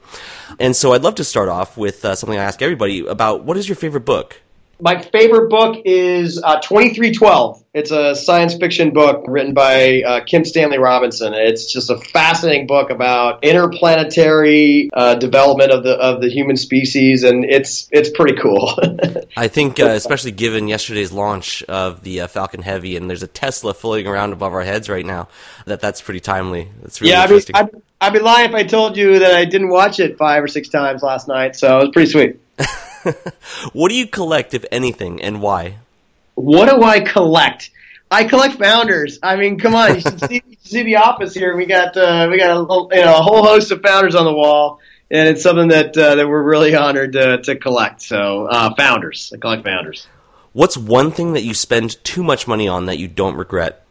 And 0.59 0.75
so, 0.75 0.93
I'd 0.93 1.03
love 1.03 1.13
to 1.15 1.23
start 1.23 1.49
off 1.49 1.77
with 1.77 2.03
uh, 2.03 2.15
something 2.15 2.39
I 2.39 2.43
ask 2.43 2.63
everybody 2.63 3.05
about: 3.05 3.43
What 3.43 3.57
is 3.57 3.69
your 3.69 3.75
favorite 3.75 4.05
book? 4.05 4.41
My 4.81 4.99
favorite 4.99 5.49
book 5.49 5.83
is 5.85 6.41
uh, 6.43 6.59
2312. 6.59 7.63
It's 7.73 7.91
a 7.91 8.15
science 8.15 8.55
fiction 8.55 8.91
book 8.91 9.23
written 9.27 9.53
by 9.53 10.01
uh, 10.01 10.23
Kim 10.25 10.43
Stanley 10.43 10.79
Robinson. 10.79 11.33
It's 11.33 11.71
just 11.71 11.89
a 11.89 11.97
fascinating 11.97 12.67
book 12.67 12.89
about 12.89 13.43
interplanetary 13.43 14.89
uh, 14.91 15.15
development 15.15 15.71
of 15.71 15.83
the 15.83 15.93
of 15.93 16.19
the 16.19 16.29
human 16.29 16.57
species, 16.57 17.23
and 17.23 17.45
it's 17.45 17.87
it's 17.91 18.09
pretty 18.09 18.37
cool. 18.41 18.77
I 19.37 19.47
think, 19.47 19.79
uh, 19.79 19.85
especially 19.85 20.31
given 20.31 20.67
yesterday's 20.67 21.11
launch 21.11 21.63
of 21.63 22.03
the 22.03 22.21
uh, 22.21 22.27
Falcon 22.27 22.61
Heavy, 22.61 22.97
and 22.97 23.09
there's 23.09 23.23
a 23.23 23.27
Tesla 23.27 23.73
floating 23.73 24.07
around 24.07 24.33
above 24.33 24.53
our 24.53 24.63
heads 24.63 24.89
right 24.89 25.05
now, 25.05 25.29
that 25.65 25.79
that's 25.79 26.01
pretty 26.01 26.19
timely. 26.19 26.67
That's 26.81 26.99
really 26.99 27.13
yeah, 27.13 27.23
interesting. 27.23 27.55
I 27.55 27.63
mean, 27.63 27.71
I'd, 28.01 28.07
I'd 28.07 28.13
be 28.13 28.19
lying 28.19 28.49
if 28.49 28.55
I 28.55 28.63
told 28.63 28.97
you 28.97 29.19
that 29.19 29.33
I 29.33 29.45
didn't 29.45 29.69
watch 29.69 29.99
it 29.99 30.17
five 30.17 30.43
or 30.43 30.47
six 30.47 30.67
times 30.67 31.03
last 31.03 31.27
night, 31.27 31.55
so 31.55 31.79
it 31.79 31.81
was 31.83 31.89
pretty 31.93 32.11
sweet. 32.11 32.39
what 33.73 33.89
do 33.89 33.95
you 33.95 34.07
collect, 34.07 34.53
if 34.53 34.65
anything, 34.71 35.21
and 35.21 35.41
why? 35.41 35.77
What 36.35 36.69
do 36.69 36.83
I 36.83 36.99
collect? 37.01 37.71
I 38.09 38.25
collect 38.25 38.55
founders. 38.55 39.19
I 39.23 39.37
mean, 39.37 39.57
come 39.57 39.73
on, 39.73 39.95
you 39.95 40.01
should 40.01 40.19
see, 40.19 40.35
you 40.45 40.55
should 40.61 40.67
see 40.67 40.83
the 40.83 40.95
office 40.97 41.33
here. 41.33 41.55
We 41.55 41.65
got 41.65 41.95
uh, 41.95 42.27
we 42.29 42.37
got 42.37 42.57
a, 42.57 42.95
you 42.95 43.05
know, 43.05 43.19
a 43.19 43.21
whole 43.21 43.43
host 43.43 43.71
of 43.71 43.81
founders 43.81 44.15
on 44.15 44.25
the 44.25 44.33
wall, 44.33 44.79
and 45.09 45.29
it's 45.29 45.41
something 45.41 45.69
that 45.69 45.97
uh, 45.97 46.15
that 46.15 46.27
we're 46.27 46.43
really 46.43 46.75
honored 46.75 47.13
to, 47.13 47.41
to 47.41 47.55
collect. 47.55 48.01
So, 48.01 48.47
uh, 48.47 48.75
founders, 48.75 49.31
I 49.33 49.37
collect 49.39 49.63
founders. 49.63 50.07
What's 50.53 50.77
one 50.77 51.11
thing 51.11 51.33
that 51.33 51.43
you 51.43 51.53
spend 51.53 52.03
too 52.03 52.23
much 52.23 52.47
money 52.47 52.67
on 52.67 52.87
that 52.87 52.97
you 52.97 53.07
don't 53.07 53.35
regret? 53.35 53.85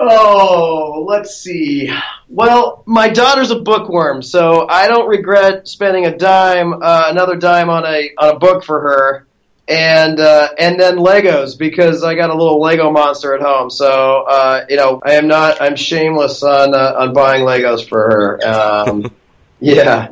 Oh, 0.00 1.04
let's 1.08 1.34
see. 1.34 1.92
Well, 2.28 2.84
my 2.86 3.08
daughter's 3.08 3.50
a 3.50 3.58
bookworm, 3.58 4.22
so 4.22 4.68
I 4.68 4.86
don't 4.86 5.08
regret 5.08 5.66
spending 5.66 6.06
a 6.06 6.16
dime, 6.16 6.72
uh, 6.72 7.06
another 7.06 7.34
dime 7.34 7.68
on 7.68 7.84
a 7.84 8.10
on 8.16 8.36
a 8.36 8.38
book 8.38 8.62
for 8.62 8.80
her, 8.80 9.26
and 9.66 10.20
uh, 10.20 10.50
and 10.56 10.78
then 10.78 10.98
Legos 10.98 11.58
because 11.58 12.04
I 12.04 12.14
got 12.14 12.30
a 12.30 12.34
little 12.34 12.60
Lego 12.60 12.92
monster 12.92 13.34
at 13.34 13.40
home. 13.40 13.70
So 13.70 14.24
uh, 14.28 14.66
you 14.68 14.76
know, 14.76 15.00
I 15.04 15.14
am 15.14 15.26
not. 15.26 15.60
I'm 15.60 15.74
shameless 15.74 16.44
on 16.44 16.74
uh, 16.74 16.94
on 16.96 17.12
buying 17.12 17.44
Legos 17.44 17.86
for 17.88 17.98
her. 17.98 18.48
Um, 18.48 19.12
yeah, 19.60 20.10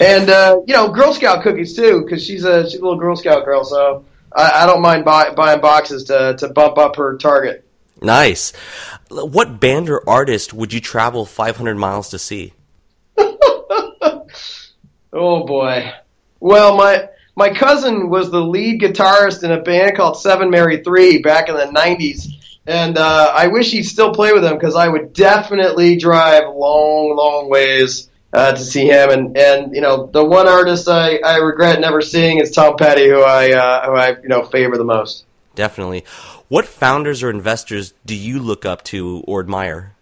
and 0.00 0.28
uh, 0.28 0.62
you 0.66 0.74
know, 0.74 0.88
Girl 0.88 1.14
Scout 1.14 1.44
cookies 1.44 1.76
too 1.76 2.02
because 2.02 2.24
she's 2.24 2.42
a 2.42 2.68
she's 2.68 2.80
a 2.80 2.82
little 2.82 2.98
Girl 2.98 3.14
Scout 3.14 3.44
girl. 3.44 3.62
So 3.64 4.04
I, 4.34 4.64
I 4.64 4.66
don't 4.66 4.82
mind 4.82 5.04
buy, 5.04 5.30
buying 5.30 5.60
boxes 5.60 6.02
to 6.04 6.34
to 6.40 6.48
bump 6.48 6.76
up 6.76 6.96
her 6.96 7.16
target. 7.18 7.64
Nice. 8.00 8.52
What 9.10 9.60
band 9.60 9.88
or 9.88 10.06
artist 10.08 10.52
would 10.52 10.72
you 10.72 10.80
travel 10.80 11.24
500 11.24 11.76
miles 11.76 12.10
to 12.10 12.18
see? 12.18 12.52
oh 13.18 14.26
boy. 15.12 15.92
Well, 16.40 16.76
my 16.76 17.08
my 17.34 17.54
cousin 17.54 18.10
was 18.10 18.30
the 18.30 18.40
lead 18.40 18.80
guitarist 18.80 19.44
in 19.44 19.52
a 19.52 19.60
band 19.62 19.96
called 19.96 20.20
Seven 20.20 20.50
Mary 20.50 20.82
Three 20.82 21.22
back 21.22 21.48
in 21.48 21.54
the 21.54 21.66
'90s, 21.66 22.26
and 22.66 22.98
uh, 22.98 23.32
I 23.34 23.46
wish 23.48 23.70
he'd 23.70 23.84
still 23.84 24.12
play 24.12 24.32
with 24.32 24.42
them 24.42 24.54
because 24.54 24.74
I 24.74 24.88
would 24.88 25.12
definitely 25.12 25.96
drive 25.96 26.44
long, 26.54 27.16
long 27.16 27.48
ways 27.48 28.08
uh, 28.32 28.52
to 28.52 28.58
see 28.58 28.86
him. 28.86 29.10
And 29.10 29.36
and 29.36 29.74
you 29.74 29.80
know, 29.80 30.06
the 30.06 30.24
one 30.24 30.48
artist 30.48 30.88
I, 30.88 31.18
I 31.18 31.38
regret 31.38 31.80
never 31.80 32.00
seeing 32.02 32.38
is 32.38 32.50
Tom 32.50 32.76
Petty, 32.76 33.08
who 33.08 33.22
I 33.22 33.52
uh, 33.52 33.86
who 33.86 33.96
I 33.96 34.10
you 34.20 34.28
know 34.28 34.44
favor 34.44 34.76
the 34.76 34.84
most. 34.84 35.24
Definitely. 35.54 36.04
What 36.48 36.66
founders 36.66 37.22
or 37.22 37.28
investors 37.28 37.92
do 38.06 38.14
you 38.14 38.38
look 38.38 38.64
up 38.64 38.82
to 38.84 39.22
or 39.26 39.40
admire? 39.40 39.94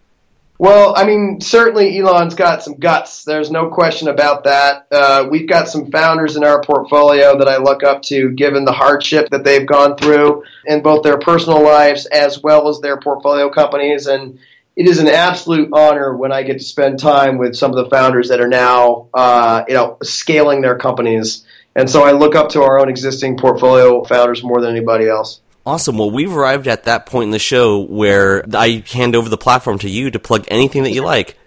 Well, 0.59 0.93
I 0.97 1.05
mean, 1.05 1.39
certainly 1.41 1.99
Elon's 1.99 2.33
got 2.33 2.63
some 2.63 2.75
guts. 2.75 3.25
There's 3.25 3.51
no 3.51 3.69
question 3.69 4.07
about 4.07 4.45
that. 4.45 4.87
Uh, 4.89 5.27
we've 5.29 5.47
got 5.47 5.67
some 5.67 5.91
founders 5.91 6.35
in 6.35 6.43
our 6.43 6.63
portfolio 6.63 7.37
that 7.37 7.47
I 7.47 7.57
look 7.57 7.83
up 7.83 8.01
to, 8.03 8.31
given 8.31 8.65
the 8.65 8.71
hardship 8.71 9.29
that 9.29 9.43
they've 9.43 9.67
gone 9.67 9.97
through 9.97 10.45
in 10.65 10.81
both 10.81 11.03
their 11.03 11.19
personal 11.19 11.61
lives 11.61 12.07
as 12.07 12.41
well 12.41 12.69
as 12.69 12.79
their 12.79 12.97
portfolio 12.97 13.49
companies. 13.49 14.07
And 14.07 14.39
it 14.75 14.87
is 14.87 14.99
an 14.99 15.09
absolute 15.09 15.69
honor 15.73 16.15
when 16.15 16.31
I 16.31 16.41
get 16.43 16.59
to 16.59 16.63
spend 16.63 16.97
time 16.97 17.37
with 17.37 17.55
some 17.55 17.71
of 17.71 17.83
the 17.83 17.89
founders 17.89 18.29
that 18.29 18.41
are 18.41 18.47
now, 18.47 19.09
uh, 19.13 19.63
you 19.67 19.75
know, 19.75 19.97
scaling 20.01 20.61
their 20.61 20.77
companies. 20.77 21.45
And 21.75 21.87
so 21.87 22.03
I 22.03 22.13
look 22.13 22.35
up 22.35 22.49
to 22.49 22.63
our 22.63 22.79
own 22.79 22.89
existing 22.89 23.37
portfolio 23.37 24.03
founders 24.05 24.43
more 24.43 24.61
than 24.61 24.71
anybody 24.71 25.07
else. 25.07 25.41
Awesome. 25.67 25.97
Well, 25.97 26.09
we've 26.09 26.31
arrived 26.33 26.69
at 26.69 26.85
that 26.85 27.07
point 27.07 27.25
in 27.25 27.31
the 27.31 27.39
show 27.39 27.81
where 27.81 28.41
I 28.53 28.85
hand 28.87 29.17
over 29.17 29.27
the 29.27 29.37
platform 29.37 29.79
to 29.79 29.89
you 29.89 30.09
to 30.11 30.17
plug 30.17 30.45
anything 30.47 30.83
that 30.83 30.91
you 30.91 31.03
like. 31.03 31.37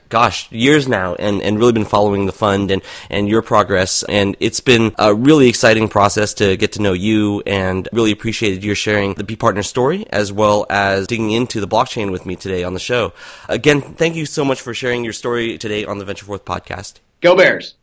gosh, 0.10 0.52
years 0.52 0.88
now 0.88 1.16
and, 1.16 1.42
and 1.42 1.58
really 1.58 1.74
been 1.74 1.86
following 1.86 2.28
the 2.28 2.32
fund 2.32 2.70
and, 2.70 2.84
and 3.10 3.28
your 3.28 3.42
progress. 3.42 4.04
And 4.04 4.38
it's 4.40 4.60
been 4.60 4.94
a 5.00 5.16
really 5.16 5.50
exciting 5.50 5.90
process 5.90 6.36
to 6.36 6.58
get 6.58 6.74
to 6.74 6.82
know 6.82 6.94
you 6.94 7.42
and 7.48 7.90
really 7.92 8.12
appreciated 8.12 8.64
your 8.64 8.76
sharing 8.76 9.16
the 9.16 9.24
Bee 9.24 9.36
Partners 9.36 9.68
story 9.68 10.06
as 10.12 10.32
well 10.32 10.68
as 10.70 11.08
digging 11.08 11.32
into 11.32 11.60
the 11.60 11.68
blockchain 11.68 12.12
with 12.12 12.28
me 12.28 12.36
today 12.36 12.64
on 12.64 12.76
the 12.76 12.80
show. 12.80 13.14
Again, 13.50 13.82
thank 13.82 14.16
you 14.16 14.28
so 14.28 14.46
much 14.46 14.62
for 14.62 14.76
sharing 14.76 15.04
your 15.04 15.14
story 15.14 15.58
today 15.58 15.86
on 15.86 15.98
the 15.98 16.06
Venture 16.06 16.28
Forth 16.28 16.46
podcast. 16.46 17.00
Go 17.22 17.36
Bears. 17.36 17.76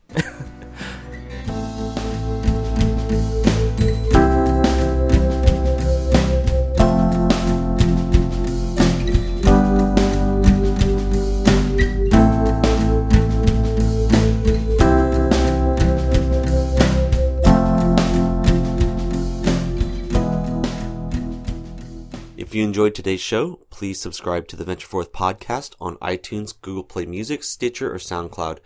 If 22.36 22.56
you 22.56 22.64
enjoyed 22.64 22.94
today's 22.94 23.22
show, 23.22 23.60
please 23.70 23.98
subscribe 23.98 24.46
to 24.48 24.56
the 24.56 24.64
Venture 24.64 24.86
Forth 24.86 25.10
podcast 25.10 25.74
on 25.80 25.96
iTunes, 25.96 26.52
Google 26.60 26.84
Play 26.84 27.06
Music, 27.06 27.42
Stitcher, 27.42 27.90
or 27.90 27.96
SoundCloud. 27.96 28.58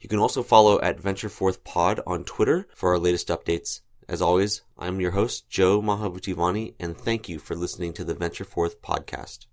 You 0.00 0.08
can 0.08 0.20
also 0.20 0.44
follow 0.44 0.80
at 0.80 1.00
Venture 1.00 1.28
Forth 1.28 1.64
Pod 1.64 2.00
on 2.06 2.22
Twitter 2.22 2.68
for 2.72 2.90
our 2.90 2.98
latest 2.98 3.28
updates. 3.28 3.80
As 4.08 4.22
always, 4.22 4.62
I'm 4.78 5.00
your 5.00 5.10
host, 5.10 5.50
Joe 5.50 5.82
Mahabutivani, 5.82 6.74
and 6.78 6.96
thank 6.96 7.28
you 7.28 7.40
for 7.40 7.56
listening 7.56 7.92
to 7.94 8.04
the 8.04 8.14
Venture 8.14 8.44
Forth 8.44 8.80
podcast. 8.80 9.47